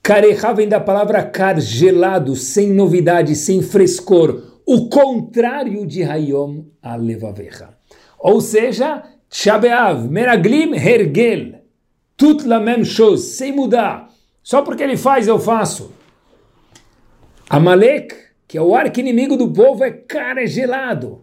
[0.00, 4.60] Karecha vem da palavra kar, gelado, sem novidade, sem frescor.
[4.64, 7.70] O contrário de Hayom alevavecha.
[8.20, 11.63] Ou seja, Shabeav, Meraglim, Hergel
[12.16, 14.08] Tut la même chose, sem mudar.
[14.42, 15.92] Só porque ele faz, eu faço.
[17.48, 18.14] Amalek,
[18.46, 21.22] que é o arco inimigo do povo, é cara é gelado.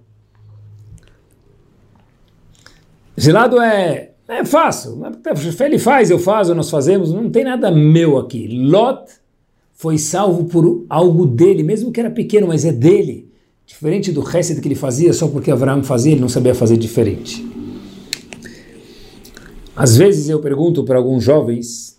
[3.15, 5.01] Gelado é, é fácil.
[5.59, 7.13] Ele faz, eu faço, nós fazemos.
[7.13, 8.47] Não tem nada meu aqui.
[8.47, 9.11] Lot
[9.73, 13.31] foi salvo por algo dele, mesmo que era pequeno, mas é dele.
[13.65, 17.50] diferente do resto que ele fazia só porque Abraão fazia, ele não sabia fazer diferente.
[19.75, 21.97] Às vezes eu pergunto para alguns jovens,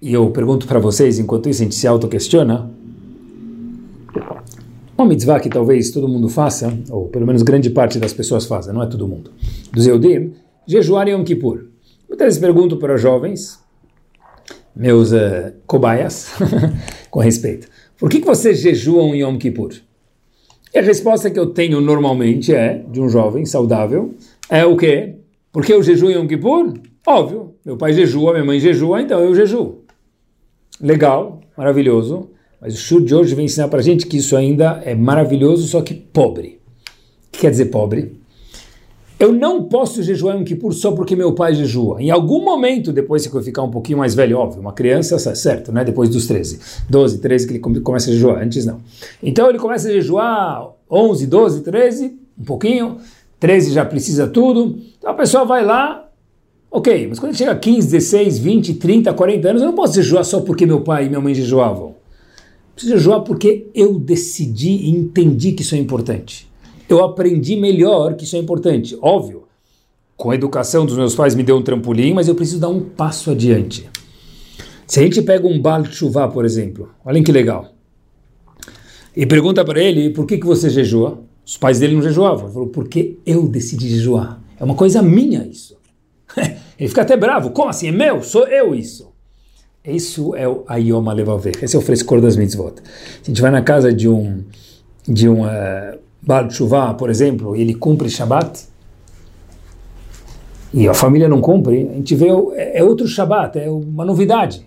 [0.00, 2.70] e eu pergunto para vocês, enquanto isso a gente se auto-questiona,
[4.96, 8.72] uma mitzvah que talvez todo mundo faça, ou pelo menos grande parte das pessoas faça,
[8.72, 9.30] não é todo mundo,
[9.70, 10.32] dos Eudim,
[10.66, 11.66] jejuar em Yom Kippur.
[12.08, 13.58] Muitas vezes pergunto para jovens,
[14.74, 16.30] meus uh, cobaias,
[17.10, 19.74] com respeito, por que, que vocês jejuam em Yom Kippur?
[20.74, 24.14] E a resposta que eu tenho normalmente é, de um jovem saudável,
[24.48, 25.16] é o quê?
[25.52, 26.72] Porque eu jejuo em Yom Kippur?
[27.06, 29.82] Óbvio, meu pai jejua, minha mãe jejua, então eu jejuo.
[30.80, 34.94] Legal, maravilhoso, mas o Shur de hoje vem ensinar para gente que isso ainda é
[34.94, 36.60] maravilhoso, só que pobre.
[37.28, 38.20] O que quer dizer pobre?
[39.18, 42.02] Eu não posso jejuar um Kippur só porque meu pai jejua.
[42.02, 45.70] Em algum momento, depois que eu ficar um pouquinho mais velho, óbvio, uma criança, certo,
[45.70, 45.84] né?
[45.84, 46.58] Depois dos 13,
[46.90, 48.80] 12, 13 que ele começa a jejuar, antes não.
[49.22, 52.96] Então ele começa a jejuar 11, 12, 13, um pouquinho,
[53.38, 54.80] 13 já precisa tudo.
[54.98, 56.08] Então a pessoa vai lá,
[56.72, 60.24] ok, mas quando chega a 15, 16, 20, 30, 40 anos, eu não posso jejuar
[60.24, 61.94] só porque meu pai e minha mãe jejuavam.
[62.74, 66.50] Preciso jejuar porque eu decidi e entendi que isso é importante
[66.92, 68.96] eu aprendi melhor que isso é importante.
[69.00, 69.44] Óbvio,
[70.16, 72.80] com a educação dos meus pais me deu um trampolim, mas eu preciso dar um
[72.80, 73.88] passo adiante.
[74.86, 77.72] Se a gente pega um Baal Chuvá, por exemplo, olhem que legal,
[79.16, 82.44] e pergunta para ele por que, que você jejua, os pais dele não jejuavam.
[82.44, 84.40] Ele falou, porque eu decidi jejuar.
[84.58, 85.76] É uma coisa minha isso.
[86.78, 87.50] ele fica até bravo.
[87.50, 87.88] Como assim?
[87.88, 88.22] É meu?
[88.22, 89.12] Sou eu isso.
[89.84, 91.62] Isso é o Ayom Alevaver.
[91.62, 92.74] Esse é o frescor das mitzvot.
[93.22, 94.44] A gente vai na casa de um
[95.06, 98.64] de um uh, Baal Tshuva, por exemplo, ele cumpre Shabat,
[100.72, 104.66] e a família não cumpre, a gente vê, é, é outro Shabat, é uma novidade.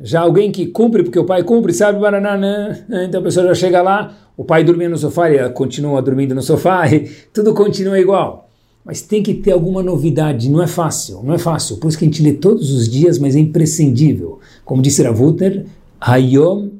[0.00, 3.80] Já alguém que cumpre porque o pai cumpre, sabe, banana, então a pessoa já chega
[3.80, 8.43] lá, o pai dormia no sofá, ele continua dormindo no sofá, e tudo continua igual.
[8.84, 11.78] Mas tem que ter alguma novidade, não é fácil, não é fácil.
[11.78, 14.40] Por isso que a gente lê todos os dias, mas é imprescindível.
[14.64, 15.64] Como disse Ravuter,
[15.98, 16.70] Hayom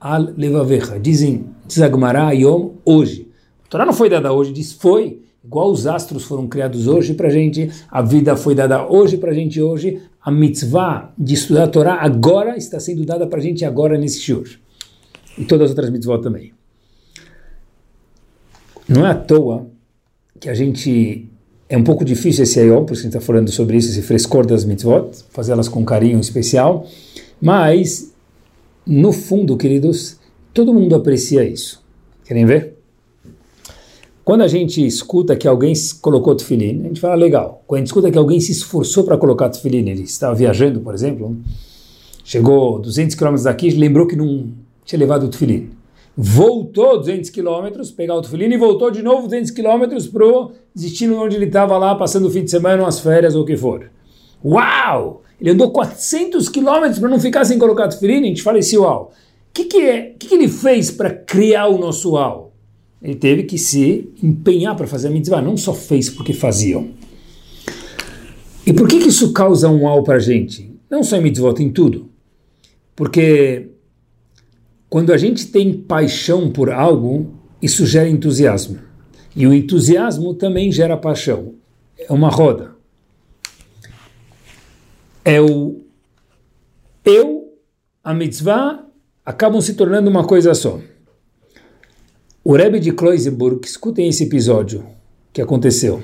[0.00, 0.98] al levavecha.
[0.98, 3.28] Dizem Tzagmará Yom, hoje.
[3.64, 5.20] A Torá não foi dada hoje, diz foi.
[5.44, 9.60] Igual os astros foram criados hoje para gente, a vida foi dada hoje para gente
[9.60, 14.20] hoje, a mitzvah de estudar a Torá agora está sendo dada para gente agora nesse
[14.20, 14.46] shiur.
[15.38, 16.52] E todas as outras mitzvot também.
[18.86, 19.66] Não é à toa
[20.38, 21.29] que a gente
[21.70, 23.88] é um pouco difícil esse ayom, por isso que a gente está falando sobre isso,
[23.88, 26.86] esse frescor das mitzvot, fazê-las com carinho especial,
[27.40, 28.12] mas,
[28.86, 30.20] no fundo, queridos,
[30.52, 31.82] Todo mundo aprecia isso.
[32.24, 32.74] Querem ver?
[34.24, 37.62] Quando a gente escuta que alguém colocou tefilim, a gente fala legal.
[37.66, 40.92] Quando a gente escuta que alguém se esforçou para colocar tefilim, ele estava viajando, por
[40.92, 41.36] exemplo,
[42.24, 44.48] chegou 200 quilômetros daqui, lembrou que não
[44.84, 45.70] tinha levado o.
[46.16, 51.22] Voltou 200 quilômetros, pegar o tefilim e voltou de novo 200 quilômetros para o destino
[51.22, 53.90] onde ele estava lá, passando o fim de semana, umas férias ou o que for.
[54.44, 55.22] Uau!
[55.40, 59.12] Ele andou 400 quilômetros para não ficar sem colocar tefilim, a gente fala assim, uau
[59.52, 62.52] que, que, é, que, que ele fez para criar o nosso UAU?
[63.02, 66.90] Ele teve que se empenhar para fazer a mitzvah, não só fez porque faziam.
[68.66, 70.70] E por que, que isso causa um UAU para a gente?
[70.88, 72.10] Não só em mitzvot, em tudo.
[72.94, 73.70] Porque
[74.90, 78.80] quando a gente tem paixão por algo, isso gera entusiasmo.
[79.36, 81.54] E o entusiasmo também gera paixão.
[81.96, 82.72] É uma roda.
[85.24, 85.80] É o
[87.04, 87.54] eu,
[88.02, 88.84] a mitzvah
[89.24, 90.80] acabam se tornando uma coisa só.
[92.42, 94.84] O Rebbe de Kloisenburg, escutem esse episódio
[95.32, 96.02] que aconteceu,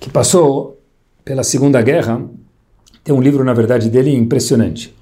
[0.00, 0.82] que passou
[1.24, 2.28] pela Segunda Guerra,
[3.04, 4.94] tem um livro, na verdade, dele impressionante.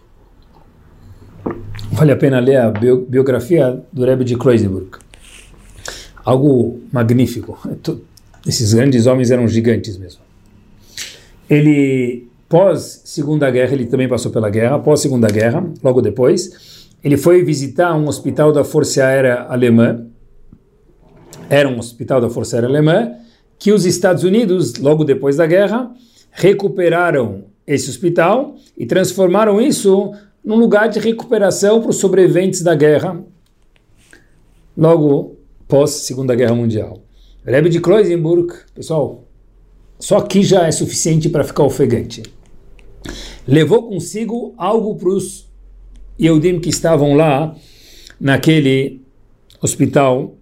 [1.96, 4.98] Vale a pena ler a biografia do Rebbe de Kloisenburg.
[6.22, 7.58] Algo magnífico.
[8.46, 10.20] Esses grandes homens eram gigantes mesmo.
[11.48, 17.16] Ele, pós Segunda Guerra, ele também passou pela guerra, pós Segunda Guerra, logo depois, ele
[17.16, 20.04] foi visitar um hospital da Força Aérea Alemã,
[21.48, 23.12] era um hospital da Força Aérea Alemã,
[23.58, 25.90] que os Estados Unidos, logo depois da guerra,
[26.30, 30.12] recuperaram esse hospital e transformaram isso
[30.46, 33.20] num lugar de recuperação para os sobreviventes da guerra,
[34.78, 37.00] logo pós Segunda Guerra Mundial.
[37.44, 39.24] Rebbe de Kloisenburg, pessoal,
[39.98, 42.22] só aqui já é suficiente para ficar ofegante.
[43.46, 45.48] Levou consigo algo para os
[46.20, 47.56] Yehudim que estavam lá
[48.20, 49.02] naquele
[49.60, 50.36] hospital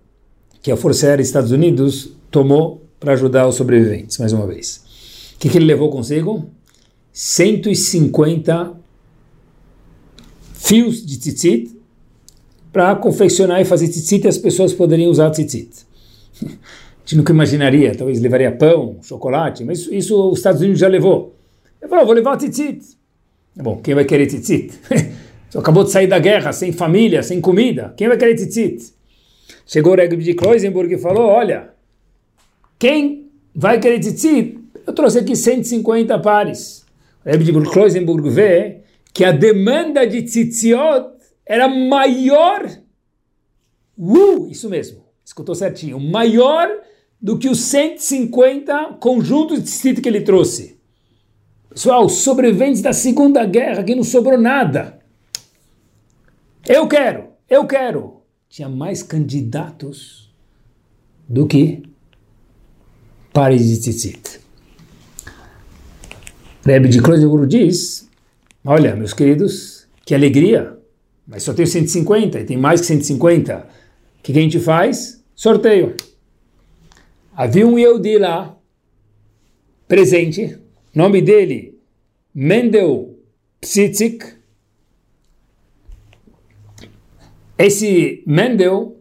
[0.61, 4.85] que a Força Aérea dos Estados Unidos tomou para ajudar os sobreviventes, mais uma vez.
[5.35, 6.51] O que, que ele levou consigo?
[7.11, 8.84] 150
[10.65, 11.77] fios de tzitzit
[12.73, 15.71] para confeccionar e fazer tzitzit e as pessoas poderiam usar tzitzit.
[16.43, 20.89] A gente nunca imaginaria, talvez levaria pão, chocolate, mas isso, isso os Estados Unidos já
[20.89, 21.37] levou.
[21.79, 22.81] Ele falou, vou levar tzitzit.
[23.55, 24.73] Bom, quem vai querer tzitzit?
[25.55, 27.93] Acabou de sair da guerra, sem família, sem comida.
[27.95, 28.91] Quem vai querer tzitzit?
[29.67, 31.69] Chegou o Rebbe de Kloisenburg e falou, olha,
[32.79, 34.59] quem vai querer tzitzit?
[34.87, 36.87] Eu trouxe aqui 150 pares.
[37.23, 38.84] O Rebbe de Kloisenburg vê
[39.15, 41.15] que a demanda de tzitziot
[41.47, 42.69] era maior,
[43.97, 46.69] uh, isso mesmo, escutou certinho, maior
[47.23, 50.79] do que os 150 conjuntos de tzitzit que ele trouxe.
[51.71, 54.99] Pessoal, sobreviventes da Segunda Guerra, que não sobrou nada.
[56.67, 58.23] Eu quero, eu quero.
[58.49, 60.33] Tinha mais candidatos
[61.29, 61.83] do que
[63.33, 64.41] pares de tzitzit.
[66.65, 68.09] Rebbe de Klosenburg diz,
[68.65, 70.79] olha, meus queridos, que alegria,
[71.27, 73.59] mas só tenho 150 e tem mais que 150.
[74.19, 75.23] O que, a gente faz?
[75.35, 75.95] Sorteio.
[77.35, 78.57] Havia um Yehudi lá,
[79.89, 80.59] presente,
[80.95, 81.79] nome dele,
[82.35, 83.19] Mendel
[83.61, 84.35] Psitzik,
[87.57, 88.97] Esse Mendel,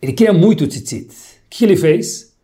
[0.00, 1.10] ele queria muito tzitzit.
[1.10, 2.34] O que ele fez?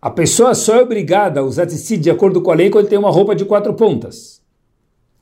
[0.00, 2.90] A pessoa só é obrigada a usar tzitzit de acordo com a lei quando ele
[2.90, 4.42] tem uma roupa de quatro pontas.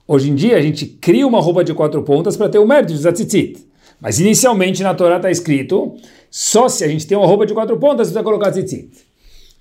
[0.06, 2.92] Hoje em dia a gente cria uma roupa de quatro pontas para ter o mérito
[2.92, 3.66] de tzitzit.
[4.00, 5.96] Mas inicialmente na Torá está escrito,
[6.30, 8.90] só se a gente tem uma roupa de quatro pontas precisa colocar tzitzit.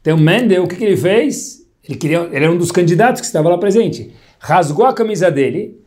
[0.02, 1.66] Então Mendel, o que, que ele fez?
[1.88, 4.12] Ele, queria, ele era um dos candidatos que estava lá presente.
[4.38, 5.80] Rasgou a camisa dele,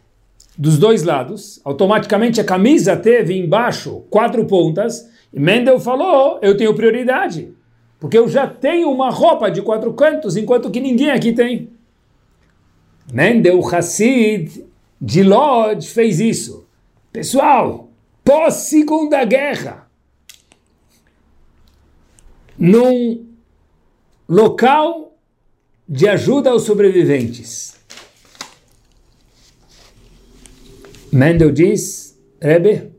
[0.56, 6.74] dos dois lados, automaticamente a camisa teve embaixo quatro pontas, e Mendel falou: eu tenho
[6.74, 7.52] prioridade,
[8.00, 11.75] porque eu já tenho uma roupa de quatro cantos, enquanto que ninguém aqui tem.
[13.12, 14.64] Mendel Hassid
[15.00, 16.66] de Lodz fez isso.
[17.12, 17.90] Pessoal,
[18.24, 19.88] pós-segunda guerra,
[22.58, 23.26] num
[24.28, 25.16] local
[25.88, 27.76] de ajuda aos sobreviventes.
[31.12, 32.90] Mendel diz, Rebbe,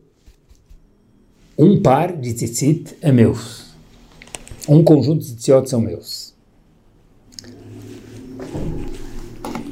[1.57, 3.67] um par de tzitzit é meus.
[4.67, 6.26] Um conjunto de tzitziot são meus.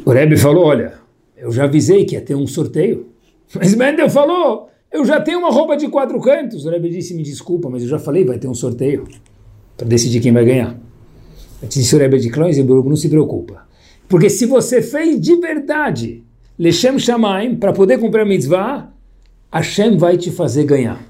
[0.05, 0.93] O Rebbe falou, olha,
[1.35, 3.07] eu já avisei que ia ter um sorteio.
[3.55, 6.63] Mas Mendel falou, eu já tenho uma roupa de quatro cantos.
[6.63, 9.07] O Rebbe disse, me desculpa, mas eu já falei, vai ter um sorteio
[9.75, 10.79] para decidir quem vai ganhar.
[11.61, 13.67] Eu disse o Rebbe de Kloisenburg, não se preocupa.
[14.07, 16.23] Porque se você fez de verdade
[16.57, 18.93] Leshem Shamaim, para poder cumprir a mitzvah,
[19.51, 21.03] Hashem vai te fazer ganhar.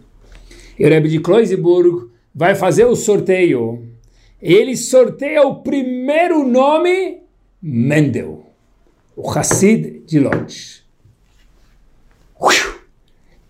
[0.80, 3.84] E o Rebbe de Kloisenburg vai fazer o sorteio.
[4.42, 7.20] Ele sorteia o primeiro nome,
[7.62, 8.45] Mendel,
[9.16, 10.86] o Hassid de Lodz.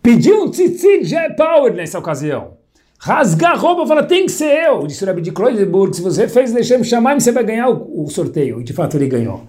[0.06, 2.58] Pediu um tzitzit já é power nessa ocasião.
[3.00, 4.86] Rasgar a roupa e falar, tem que ser eu.
[4.86, 8.08] Disse o Rebbe de Kloisenburg, se você fez Leshem Shamaim, você vai ganhar o, o
[8.12, 8.62] sorteio.
[8.62, 9.42] E de fato ele ganhou.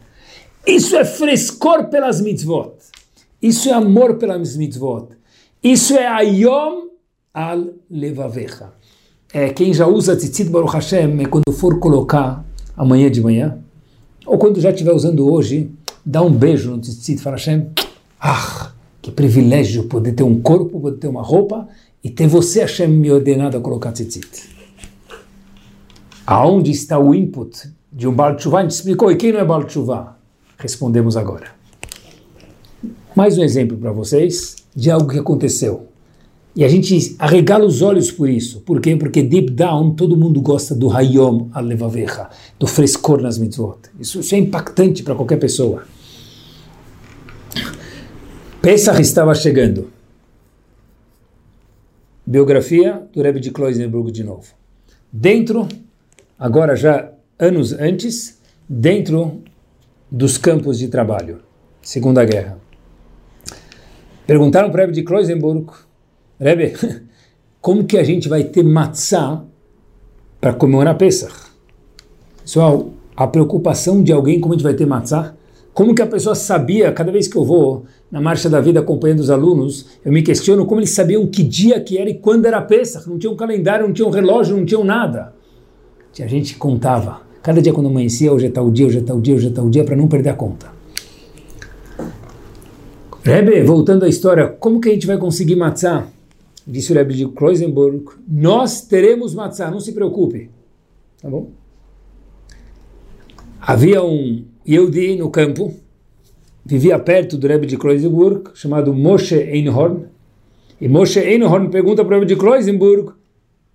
[0.66, 2.72] Isso é frescor pelas mitzvot.
[3.42, 5.08] Isso é amor pelas mitzvot.
[5.62, 6.88] Isso é ayom
[7.34, 8.72] al levavecha.
[9.34, 12.42] É, quem já usa tzitzit Baruch Hashem, é quando for colocar
[12.74, 13.58] amanhã de manhã,
[14.24, 15.70] ou quando já estiver usando hoje,
[16.06, 17.66] dá um beijo no tzitzit, fala Hashem,
[18.20, 18.70] ah,
[19.02, 21.66] que privilégio poder ter um corpo, poder ter uma roupa,
[22.02, 24.54] e ter você, Hashem, me ordenado a colocar tzitzit.
[26.24, 28.58] Aonde está o input de um Baal Tshuva?
[28.58, 30.16] A gente explicou, e quem não é Baal Tshuva?
[30.58, 31.48] respondemos agora.
[33.14, 35.88] Mais um exemplo para vocês de algo que aconteceu.
[36.54, 38.60] E a gente arregala os olhos por isso.
[38.60, 38.96] Por quê?
[38.96, 43.78] Porque deep down todo mundo gosta do hayom al-levavecha, do frescor nas mitzvot.
[44.00, 45.84] Isso, isso é impactante para qualquer pessoa.
[48.66, 49.92] Pesach estava chegando.
[52.26, 54.54] Biografia do Rebbe de Kloisenburg de novo.
[55.12, 55.68] Dentro,
[56.36, 59.40] agora já anos antes, dentro
[60.10, 61.42] dos campos de trabalho,
[61.80, 62.58] Segunda Guerra.
[64.26, 65.70] Perguntaram para o Rebbe de Kloisenburg,
[66.36, 66.74] Rebbe,
[67.62, 69.44] como que a gente vai ter matzah
[70.40, 71.52] para comemorar Pesach?
[72.42, 75.36] Pessoal, a preocupação de alguém como a gente vai ter matzah,
[75.76, 79.20] como que a pessoa sabia, cada vez que eu vou na Marcha da Vida acompanhando
[79.20, 82.62] os alunos, eu me questiono como eles sabiam que dia que era e quando era
[82.62, 85.34] Pesach, não tinha um calendário, não tinha um relógio, não tinha nada.
[86.18, 89.36] A gente contava Cada dia quando amanhecia, hoje é tal dia, hoje é tal dia,
[89.36, 90.66] hoje é tal dia, para não perder a conta.
[93.22, 96.08] Rebbe, voltando à história, como que a gente vai conseguir matzah?
[96.66, 100.50] Disse o Rebbe de Kloisenburg, nós teremos matzah, não se preocupe.
[101.22, 101.50] Tá bom?
[103.68, 105.74] Havia um Yehudi no campo,
[106.64, 110.04] vivia perto do Rebbe de Kloisenburg, chamado Moshe Einhorn.
[110.80, 113.10] E Moshe Einhorn pergunta para o Rebbe de Kloisenburg,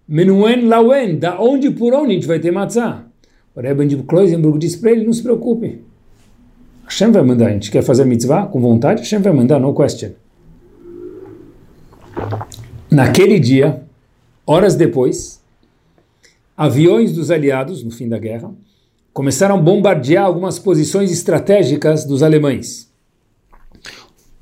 [0.07, 3.05] Menuen Lauen, da onde por onde a gente vai ter matzah?
[3.53, 5.81] O Rebbe de Kloisenburg diz para ele, não se preocupe.
[6.85, 10.11] Hashem vai mandar, a gente quer fazer mitzvah com vontade, Hashem vai mandar, no question.
[12.89, 13.83] Naquele dia,
[14.47, 15.43] horas depois,
[16.55, 18.53] aviões dos aliados, no fim da guerra,
[19.13, 22.91] começaram a bombardear algumas posições estratégicas dos alemães.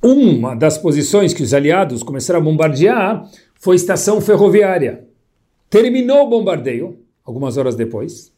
[0.01, 5.05] Uma das posições que os aliados começaram a bombardear foi a estação ferroviária.
[5.69, 8.31] Terminou o bombardeio, algumas horas depois.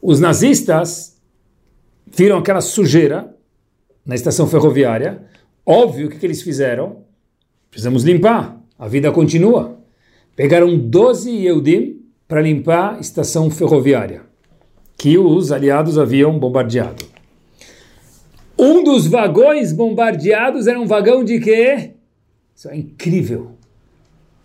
[0.00, 1.16] Os nazistas
[2.06, 3.34] viram aquela sujeira
[4.04, 5.24] na estação ferroviária.
[5.64, 7.04] Óbvio, o que, que eles fizeram?
[7.70, 9.78] Precisamos limpar, a vida continua.
[10.36, 14.31] Pegaram 12 Yehudim para limpar a estação ferroviária
[14.96, 17.04] que os aliados haviam bombardeado.
[18.58, 21.90] Um dos vagões bombardeados era um vagão de quê?
[22.54, 23.52] Isso é incrível.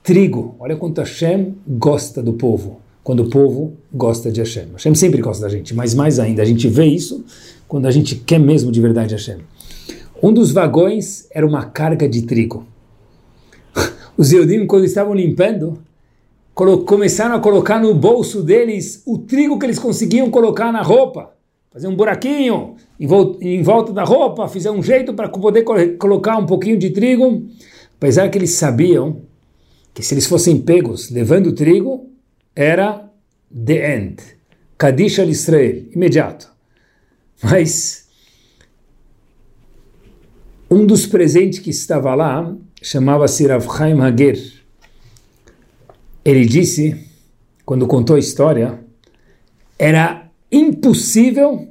[0.02, 0.56] Trigo.
[0.60, 2.82] Olha quanto Hashem gosta do povo.
[3.04, 4.70] Quando o povo gosta de Hashem.
[4.74, 7.24] Hashem sempre gosta da gente, mas mais ainda, a gente vê isso
[7.68, 9.38] quando a gente quer mesmo de verdade Hashem.
[10.22, 12.66] Um dos vagões era uma carga de trigo.
[14.18, 15.78] Os Eudim, quando estavam limpando,
[16.86, 21.36] começaram a colocar no bolso deles o trigo que eles conseguiam colocar na roupa.
[21.72, 25.64] Fazer um buraquinho em volta da roupa, fizer um jeito para poder
[26.00, 27.48] colocar um pouquinho de trigo.
[27.96, 29.22] Apesar que eles sabiam
[29.94, 32.10] que se eles fossem pegos levando trigo,
[32.56, 33.08] era
[33.52, 34.18] the end.
[34.80, 36.52] Kaddish al Israel, imediato.
[37.44, 38.08] Mas
[40.70, 44.57] um dos presentes que estava lá chamava-se Rav Hager
[46.30, 46.94] ele disse,
[47.66, 48.84] quando contou a história,
[49.80, 51.70] era impossível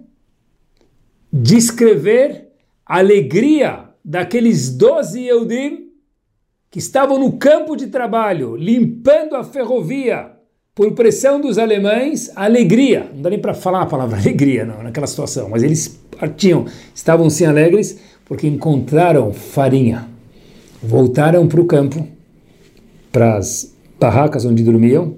[1.31, 2.49] descrever
[2.87, 5.91] a alegria daqueles doze Eudim
[6.71, 10.33] que estavam no campo de trabalho, limpando a ferrovia
[10.75, 13.11] por pressão dos alemães, alegria.
[13.15, 15.89] Não dá nem para falar a palavra alegria não, naquela situação, mas eles
[16.19, 20.09] partiam, estavam sim alegres porque encontraram farinha.
[20.83, 22.09] Voltaram para o campo,
[23.13, 25.15] para as barracas onde dormiam,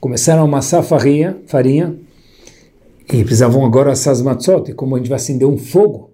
[0.00, 1.96] começaram a amassar farinha, farinha
[3.12, 6.10] e precisavam agora assar as matzot, como a gente vai acender um fogo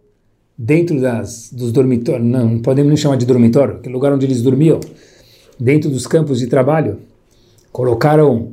[0.57, 4.41] dentro das, dos dormitórios, não, não podemos nem chamar de dormitório, aquele lugar onde eles
[4.41, 4.81] dormiam,
[5.61, 6.99] dentro dos campos de trabalho,
[7.71, 8.53] colocaram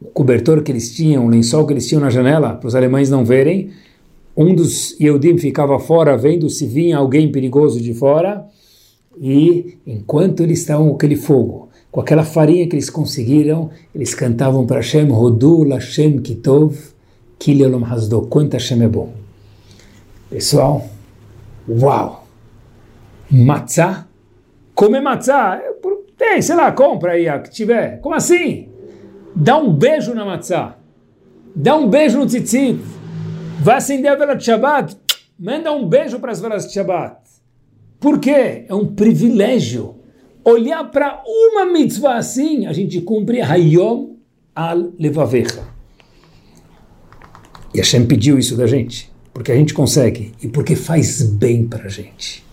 [0.00, 3.10] o cobertor que eles tinham, o lençol que eles tinham na janela, para os alemães
[3.10, 3.70] não verem,
[4.36, 8.44] um dos Yehudim ficava fora vendo se vinha alguém perigoso de fora,
[9.20, 14.66] e enquanto eles estavam com aquele fogo, com aquela farinha que eles conseguiram, eles cantavam
[14.66, 16.76] para Hashem, Hodu Lashem Kitov,
[17.38, 19.12] Kili Olam Hasdo, quanto Hashem é bom.
[20.28, 20.84] Pessoal,
[21.68, 22.26] uau!
[23.30, 24.08] Matzah,
[24.74, 25.62] comer matzah,
[26.18, 28.00] tem, sei lá, compra aí a que tiver.
[28.00, 28.68] Como assim?
[29.32, 30.76] Dá um beijo na matzah,
[31.54, 32.80] dá um beijo no tzitzit,
[33.60, 34.96] vai acender a vela de Shabbat,
[35.38, 37.18] manda um beijo para as velas de Shabbat.
[38.00, 38.64] Por quê?
[38.68, 40.02] É um privilégio
[40.44, 44.16] olhar para uma mitzvah assim, a gente cumpre Hayom
[44.54, 45.64] al Levavecha.
[47.72, 51.86] E Hashem pediu isso da gente, porque a gente consegue e porque faz bem para
[51.86, 52.44] a gente.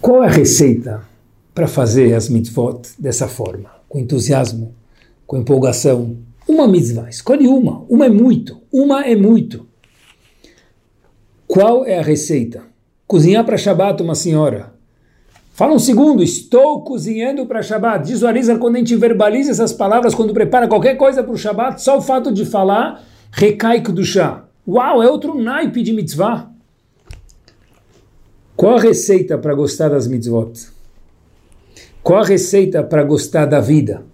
[0.00, 1.02] Qual é a receita
[1.52, 3.70] para fazer as mitzvot dessa forma?
[3.88, 4.74] Com entusiasmo,
[5.26, 6.16] com empolgação.
[6.48, 7.84] Uma mitzvah, escolhe uma.
[7.88, 8.62] Uma é muito.
[8.72, 9.66] Uma é muito.
[11.46, 12.62] Qual é a receita?
[13.06, 14.75] Cozinhar para Shabbat uma senhora
[15.56, 18.06] Fala um segundo, estou cozinhando para Shabbat.
[18.06, 21.96] Visualiza quando a gente verbaliza essas palavras, quando prepara qualquer coisa para o Shabbat, só
[21.96, 23.02] o fato de falar
[23.32, 24.44] recai do chá.
[24.68, 26.50] Uau, é outro naipe de mitzvah.
[28.54, 30.68] Qual a receita para gostar das mitzvot?
[32.02, 34.04] Qual a receita para gostar da vida?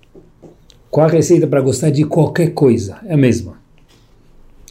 [0.92, 3.00] Qual a receita para gostar de qualquer coisa?
[3.04, 3.60] É a mesma.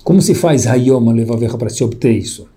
[0.06, 2.48] Como se faz Hayom Levavecha para se obter isso?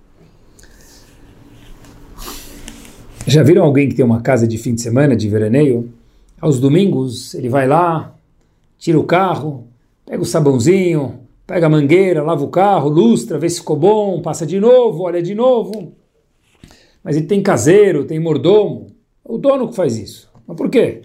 [3.26, 5.90] Já viram alguém que tem uma casa de fim de semana, de veraneio?
[6.38, 8.14] Aos domingos ele vai lá,
[8.78, 9.66] tira o carro,
[10.04, 14.44] pega o sabãozinho, pega a mangueira, lava o carro, lustra, vê se ficou bom, passa
[14.44, 15.94] de novo, olha de novo.
[17.02, 18.88] Mas ele tem caseiro, tem mordomo.
[19.26, 20.30] É o dono que faz isso.
[20.46, 21.02] Mas por quê?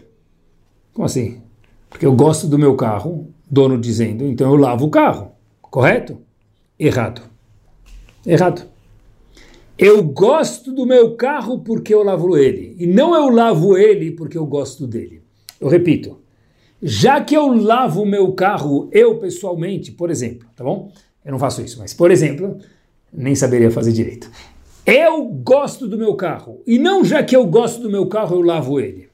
[0.94, 1.42] Como assim?
[1.90, 5.32] Porque eu gosto do meu carro, dono dizendo, então eu lavo o carro.
[5.62, 6.18] Correto?
[6.78, 7.22] Errado.
[8.26, 8.66] Errado.
[9.82, 14.38] Eu gosto do meu carro porque eu lavo ele, e não eu lavo ele porque
[14.38, 15.22] eu gosto dele.
[15.58, 16.18] Eu repito,
[16.84, 20.92] já que eu lavo o meu carro, eu pessoalmente, por exemplo, tá bom?
[21.24, 22.58] Eu não faço isso, mas por exemplo,
[23.14, 24.30] nem saberia fazer direito.
[24.86, 28.42] Eu gosto do meu carro, e não já que eu gosto do meu carro, eu
[28.42, 29.08] lavo ele.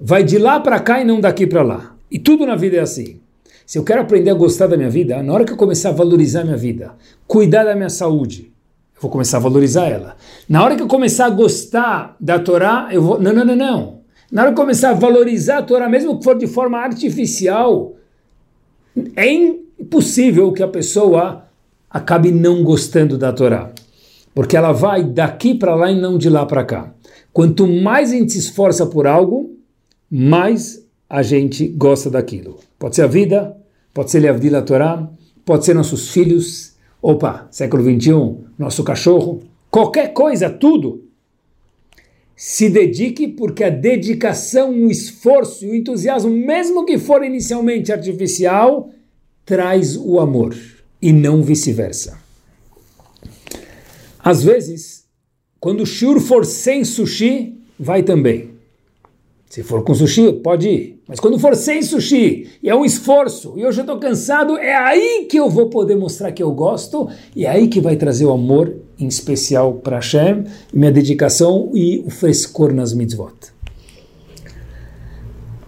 [0.00, 1.94] vai de lá para cá e não daqui para lá.
[2.10, 3.20] E tudo na vida é assim.
[3.66, 5.92] Se eu quero aprender a gostar da minha vida, na hora que eu começar a
[5.92, 6.94] valorizar minha vida,
[7.26, 8.50] cuidar da minha saúde,
[8.98, 10.16] eu vou começar a valorizar ela.
[10.48, 13.20] Na hora que eu começar a gostar da Torá, eu vou.
[13.20, 13.98] Não, não, não, não.
[14.30, 17.94] Na hora que eu começar a valorizar a Torá, mesmo que for de forma artificial,
[19.14, 21.44] é impossível que a pessoa
[21.88, 23.70] acabe não gostando da Torá.
[24.34, 26.92] Porque ela vai daqui para lá e não de lá para cá.
[27.32, 29.56] Quanto mais a gente se esforça por algo,
[30.10, 32.58] mais a gente gosta daquilo.
[32.78, 33.56] Pode ser a vida,
[33.94, 35.08] pode ser a Torá,
[35.44, 36.67] pode ser nossos filhos,
[37.00, 41.04] opa, século 21, nosso cachorro, qualquer coisa, tudo.
[42.36, 48.90] Se dedique porque a dedicação, o esforço e o entusiasmo, mesmo que for inicialmente artificial,
[49.44, 50.56] traz o amor
[51.02, 52.18] e não vice-versa.
[54.18, 55.04] Às vezes,
[55.58, 58.50] quando o shur for sem sushi, vai também.
[59.48, 60.97] Se for com sushi, pode ir.
[61.08, 64.76] Mas quando for sem sushi, e é um esforço, e eu já estou cansado, é
[64.76, 68.26] aí que eu vou poder mostrar que eu gosto, e é aí que vai trazer
[68.26, 73.32] o amor, em especial para Hashem, minha dedicação e o frescor nas mitzvot.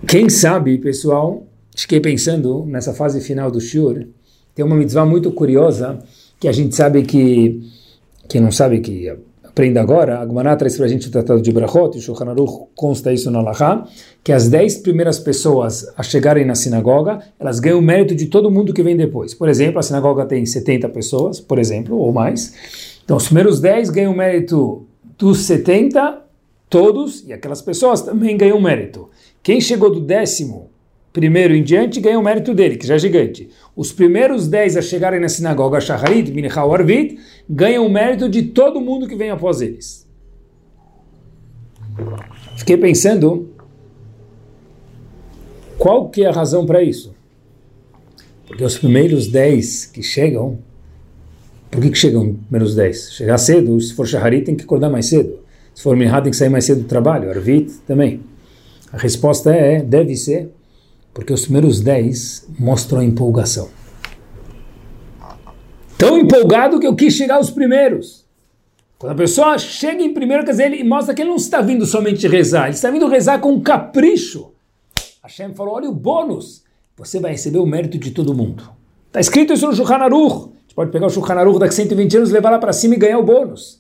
[0.07, 4.09] Quem sabe, pessoal, fiquei pensando nessa fase final do Shur,
[4.55, 6.01] tem uma mitzvah muito curiosa,
[6.39, 7.63] que a gente sabe que,
[8.29, 9.11] quem não sabe que
[9.51, 13.13] aprende agora, a Gemara traz para a gente o Tratado de Brachot, e Aruch consta
[13.13, 13.85] isso na Laha,
[14.23, 18.51] que as dez primeiras pessoas a chegarem na sinagoga, elas ganham o mérito de todo
[18.51, 19.35] mundo que vem depois.
[19.35, 22.55] Por exemplo, a sinagoga tem 70 pessoas, por exemplo, ou mais.
[23.05, 24.87] Então, os primeiros 10 ganham o mérito
[25.19, 26.23] dos 70,
[26.69, 29.09] todos, e aquelas pessoas também ganham mérito.
[29.43, 30.71] Quem chegou do décimo
[31.13, 33.49] primeiro em diante ganha o mérito dele, que já é gigante.
[33.75, 38.81] Os primeiros dez a chegarem na sinagoga Shaharit, Minchal Arvit, ganham o mérito de todo
[38.81, 40.09] mundo que vem após eles.
[42.57, 43.51] Fiquei pensando,
[45.79, 47.15] qual que é a razão para isso?
[48.47, 50.59] Porque os primeiros dez que chegam,
[51.71, 53.13] por que, que chegam os primeiros dez?
[53.13, 55.39] Chegar cedo, se for Shaharit tem que acordar mais cedo.
[55.75, 58.21] Se for Minchal tem que sair mais cedo do trabalho, Arvit também.
[58.93, 60.51] A resposta é, deve ser,
[61.21, 63.69] porque os primeiros dez mostram a empolgação.
[65.99, 68.25] Tão empolgado que eu quis chegar aos primeiros.
[68.99, 71.85] Quando a pessoa chega em primeiro, quer dizer, ele mostra que ele não está vindo
[71.85, 74.53] somente rezar, ele está vindo rezar com capricho.
[75.23, 76.65] Hashem falou: olha o bônus,
[76.97, 78.71] você vai receber o mérito de todo mundo.
[79.09, 80.35] Está escrito isso no Shulchan Aruch.
[80.35, 82.99] A gente pode pegar o Shulchan Aruch daqui 120 anos, levar lá para cima e
[82.99, 83.79] ganhar o bônus.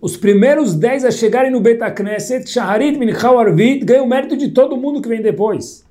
[0.00, 4.76] Os primeiros 10 a chegarem no Betacneset, Shaharit, Minchau, Arvit, ganham o mérito de todo
[4.76, 5.84] mundo que vem depois.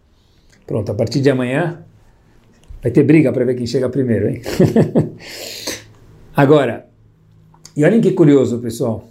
[0.66, 1.84] Pronto, a partir de amanhã
[2.82, 4.42] vai ter briga para ver quem chega primeiro, hein?
[6.36, 6.88] Agora,
[7.76, 9.08] e olhem que curioso, pessoal.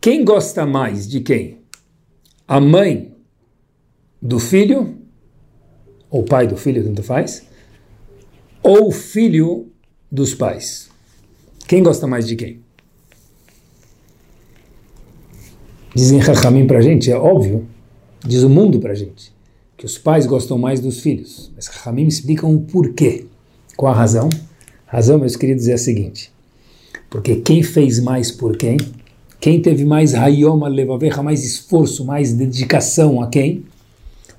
[0.00, 1.58] Quem gosta mais de quem?
[2.46, 3.14] A mãe
[4.20, 4.98] do filho,
[6.10, 7.46] ou o pai do filho, tanto faz,
[8.62, 9.70] ou o filho
[10.10, 10.90] dos pais?
[11.66, 12.60] Quem gosta mais de quem?
[15.94, 17.66] Dizem Rahamim para a gente, é óbvio,
[18.26, 19.33] diz o mundo para a gente
[19.84, 21.52] que os pais gostam mais dos filhos.
[21.54, 23.26] Mas Ramim explicam o porquê.
[23.76, 24.30] Qual a razão?
[24.88, 26.32] A razão, meus queridos, é a seguinte.
[27.10, 28.78] Porque quem fez mais por quem?
[29.38, 33.62] Quem teve mais rayoma levaveja, mais esforço, mais dedicação a quem?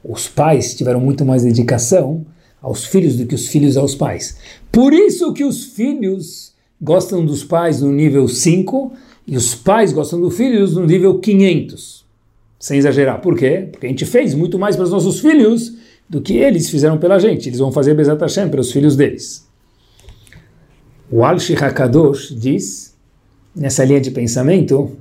[0.03, 2.25] Os pais tiveram muito mais dedicação
[2.59, 4.37] aos filhos do que os filhos aos pais.
[4.71, 8.93] Por isso que os filhos gostam dos pais no nível 5
[9.27, 12.04] e os pais gostam dos filhos no nível 500
[12.65, 13.21] sem exagerar.
[13.21, 13.67] Por quê?
[13.71, 15.77] Porque a gente fez muito mais para os nossos filhos
[16.09, 17.47] do que eles fizeram pela gente.
[17.47, 19.47] Eles vão fazer Bezat Hashem para os filhos deles.
[21.11, 22.97] O Al-Shih HaKadosh diz,
[23.55, 24.97] nessa linha de pensamento,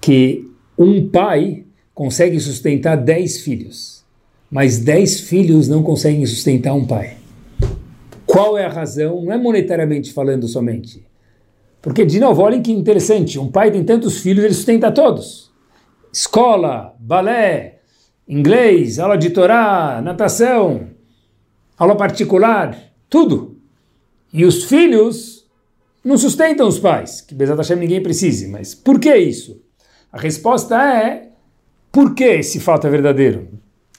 [0.00, 4.02] que um pai consegue sustentar dez filhos,
[4.50, 7.18] mas dez filhos não conseguem sustentar um pai.
[8.24, 9.22] Qual é a razão?
[9.22, 11.04] Não é monetariamente falando somente.
[11.82, 15.45] Porque, de novo, olhem que interessante, um pai tem tantos filhos, ele sustenta todos
[16.12, 17.80] escola, balé,
[18.28, 20.88] inglês, aula de Torá, natação,
[21.76, 22.76] aula particular,
[23.08, 23.56] tudo.
[24.32, 25.46] E os filhos
[26.04, 29.60] não sustentam os pais, que Bezat Hashem ninguém precise, mas por que isso?
[30.12, 31.30] A resposta é,
[31.90, 33.48] por que esse fato é verdadeiro?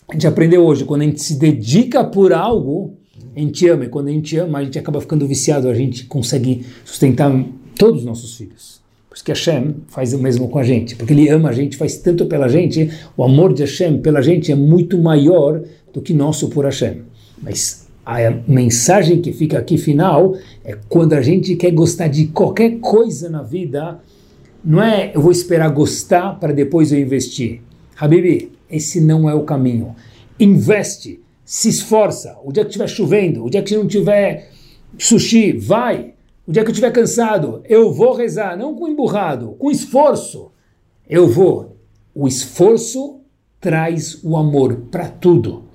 [0.08, 2.98] A gente aprendeu hoje, quando a gente se dedica por algo,
[3.36, 6.06] a gente ama, e quando a gente ama, a gente acaba ficando viciado, a gente
[6.06, 7.32] consegue sustentar
[7.78, 8.77] todos os nossos filhos.
[9.18, 11.98] Isso que Hashem faz o mesmo com a gente, porque Ele ama a gente, faz
[11.98, 15.60] tanto pela gente, o amor de Hashem pela gente é muito maior
[15.92, 17.02] do que nosso por Hashem.
[17.42, 22.78] Mas a mensagem que fica aqui final é quando a gente quer gostar de qualquer
[22.78, 24.00] coisa na vida,
[24.64, 27.62] não é eu vou esperar gostar para depois eu investir.
[28.00, 29.96] Habibi, esse não é o caminho.
[30.40, 32.38] Investe, se esforça.
[32.44, 34.52] O dia que estiver chovendo, o dia que não tiver
[34.96, 36.14] sushi, vai.
[36.48, 40.50] O dia que eu estiver cansado, eu vou rezar, não com emburrado, com esforço.
[41.06, 41.76] Eu vou.
[42.16, 43.20] O esforço
[43.60, 45.66] traz o amor para tudo: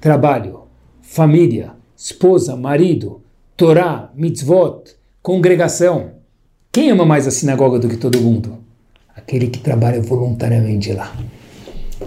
[0.00, 0.68] trabalho,
[1.02, 3.22] família, esposa, marido,
[3.56, 6.12] Torá, mitzvot, congregação.
[6.70, 8.58] Quem ama mais a sinagoga do que todo mundo?
[9.16, 11.12] Aquele que trabalha voluntariamente lá.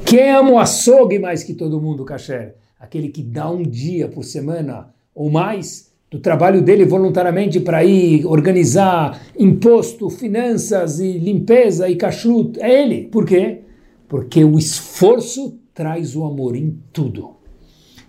[0.06, 2.56] Quem ama o açougue mais que todo mundo, Kasher?
[2.80, 8.24] Aquele que dá um dia por semana ou mais do trabalho dele voluntariamente para ir
[8.28, 12.60] organizar imposto, finanças e limpeza e kashrut.
[12.62, 13.08] É ele.
[13.08, 13.62] Por quê?
[14.08, 17.32] Porque o esforço traz o amor em tudo.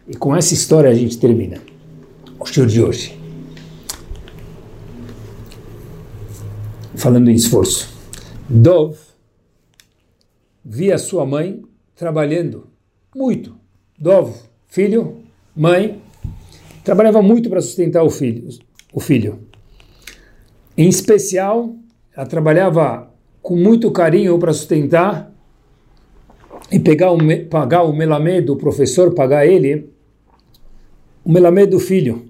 [0.06, 1.62] E com essa história a gente termina
[2.38, 3.18] o show de hoje.
[6.94, 7.88] Falando em esforço.
[8.46, 8.98] Dov
[10.62, 11.62] via sua mãe
[11.96, 12.66] trabalhando
[13.16, 13.56] muito.
[13.98, 14.30] Dov,
[14.66, 15.22] filho,
[15.56, 16.02] mãe,
[16.84, 18.46] trabalhava muito para sustentar o filho,
[18.92, 19.40] o filho.
[20.76, 21.74] Em especial,
[22.14, 23.10] ela trabalhava
[23.42, 25.32] com muito carinho para sustentar
[26.70, 27.18] e pegar o,
[27.48, 29.90] pagar o melamed do professor, pagar ele,
[31.24, 32.26] o melamed do filho.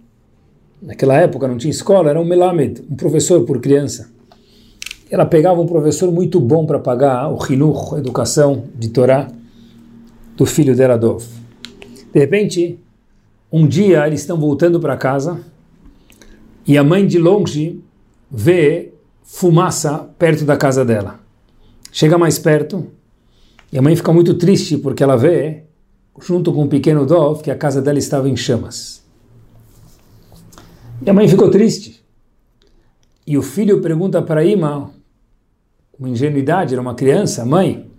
[0.80, 4.12] Naquela época não tinha escola, era um melamed, um professor por criança.
[5.10, 7.38] Ela pegava um professor muito bom para pagar o
[7.94, 9.28] a educação de Torá,
[10.36, 11.24] do filho dela, Dov.
[12.12, 12.78] De repente,
[13.50, 15.40] um dia eles estão voltando para casa
[16.66, 17.82] e a mãe de longe
[18.30, 18.92] vê
[19.22, 21.20] fumaça perto da casa dela.
[21.92, 22.90] Chega mais perto
[23.72, 25.64] e a mãe fica muito triste porque ela vê,
[26.20, 29.04] junto com o pequeno Dov, que a casa dela estava em chamas.
[31.04, 32.04] E a mãe ficou triste.
[33.26, 34.90] E o filho pergunta para Ima,
[35.92, 37.90] com ingenuidade, era uma criança, mãe,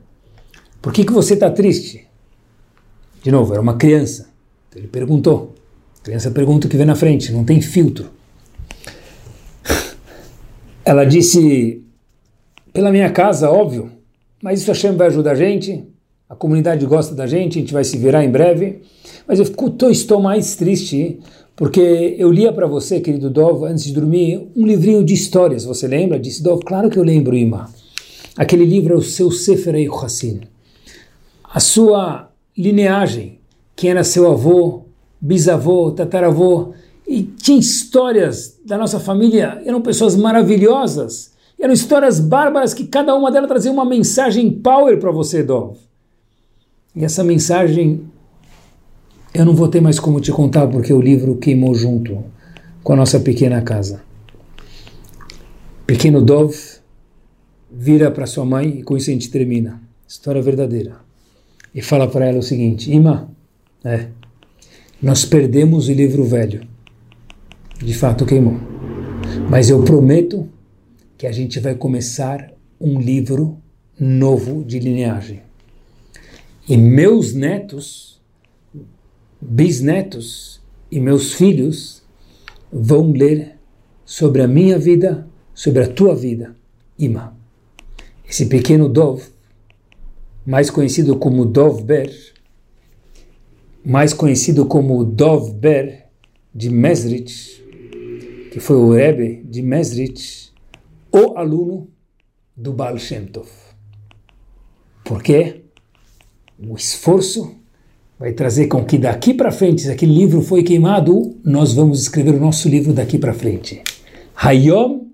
[0.81, 2.07] por que, que você está triste?
[3.23, 4.29] De novo, era uma criança.
[4.75, 5.55] Ele perguntou.
[6.01, 8.09] A criança pergunta o que vem na frente, não tem filtro.
[10.83, 11.83] Ela disse,
[12.71, 13.91] pela minha casa, óbvio,
[14.43, 15.83] mas isso Hashem vai ajudar a gente,
[16.29, 18.81] a comunidade gosta da gente, a gente vai se virar em breve.
[19.27, 21.19] Mas eu fico, estou mais triste
[21.55, 25.63] porque eu lia para você, querido Dov, antes de dormir, um livrinho de histórias.
[25.63, 26.19] Você lembra?
[26.19, 27.69] Disse Dov, claro que eu lembro, Ima.
[28.35, 30.41] Aquele livro é o seu Sefer Hassin.
[31.43, 33.34] A sua lineagem,
[33.75, 34.83] quem era seu avô,
[35.19, 36.73] bisavô, tataravô,
[37.07, 43.31] e tinha histórias da nossa família, eram pessoas maravilhosas, eram histórias bárbaras que cada uma
[43.31, 45.77] delas trazia uma mensagem power para você, Dov.
[46.95, 48.01] E essa mensagem
[49.35, 52.23] eu não vou ter mais como te contar porque o livro queimou junto
[52.81, 54.01] com a nossa pequena casa.
[55.85, 56.55] Pequeno Dov
[57.69, 59.81] vira para sua mãe e com isso a gente termina.
[60.07, 60.95] História verdadeira.
[61.73, 63.29] E fala para ela o seguinte: Ima,
[63.85, 64.07] é,
[65.01, 66.67] nós perdemos o livro velho.
[67.77, 68.59] De fato queimou.
[69.49, 70.49] Mas eu prometo
[71.17, 73.57] que a gente vai começar um livro
[73.99, 75.43] novo de lineagem.
[76.67, 78.19] E meus netos,
[79.39, 80.59] bisnetos
[80.91, 82.01] e meus filhos
[82.71, 83.55] vão ler
[84.03, 86.55] sobre a minha vida, sobre a tua vida,
[86.97, 87.37] Ima.
[88.27, 89.23] Esse pequeno Dov,
[90.45, 92.34] mais conhecido como Dov Ber,
[93.85, 96.05] mais conhecido como Dov Ber
[96.53, 97.63] de Mesrich,
[98.51, 100.51] que foi o Rebbe de Mesrich,
[101.11, 101.87] o aluno
[102.57, 103.49] do Baal Shem Tov.
[105.03, 105.61] Por quê?
[106.57, 107.55] O esforço
[108.17, 112.33] vai trazer com que daqui para frente, se aquele livro foi queimado, nós vamos escrever
[112.33, 113.83] o nosso livro daqui para frente.
[114.35, 115.07] Hayom,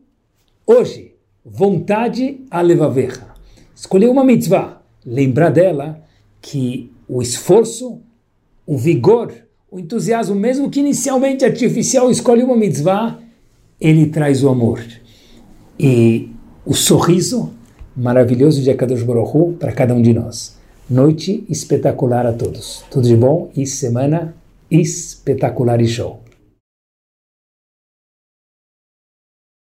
[0.66, 3.36] hoje, vontade a levaverra.
[3.76, 6.02] Escolher uma mitzvah, lembrar dela
[6.40, 8.02] que o esforço,
[8.66, 9.34] o vigor,
[9.70, 13.20] o entusiasmo, mesmo que inicialmente artificial, escolhe uma mitzvah,
[13.80, 14.84] ele traz o amor.
[15.80, 16.30] E
[16.66, 17.52] o sorriso
[17.96, 20.58] maravilhoso de Akadosh Baruch para cada um de nós.
[20.90, 22.84] Noite espetacular a todos.
[22.90, 24.36] Tudo de bom e semana
[24.70, 26.21] espetacular e show.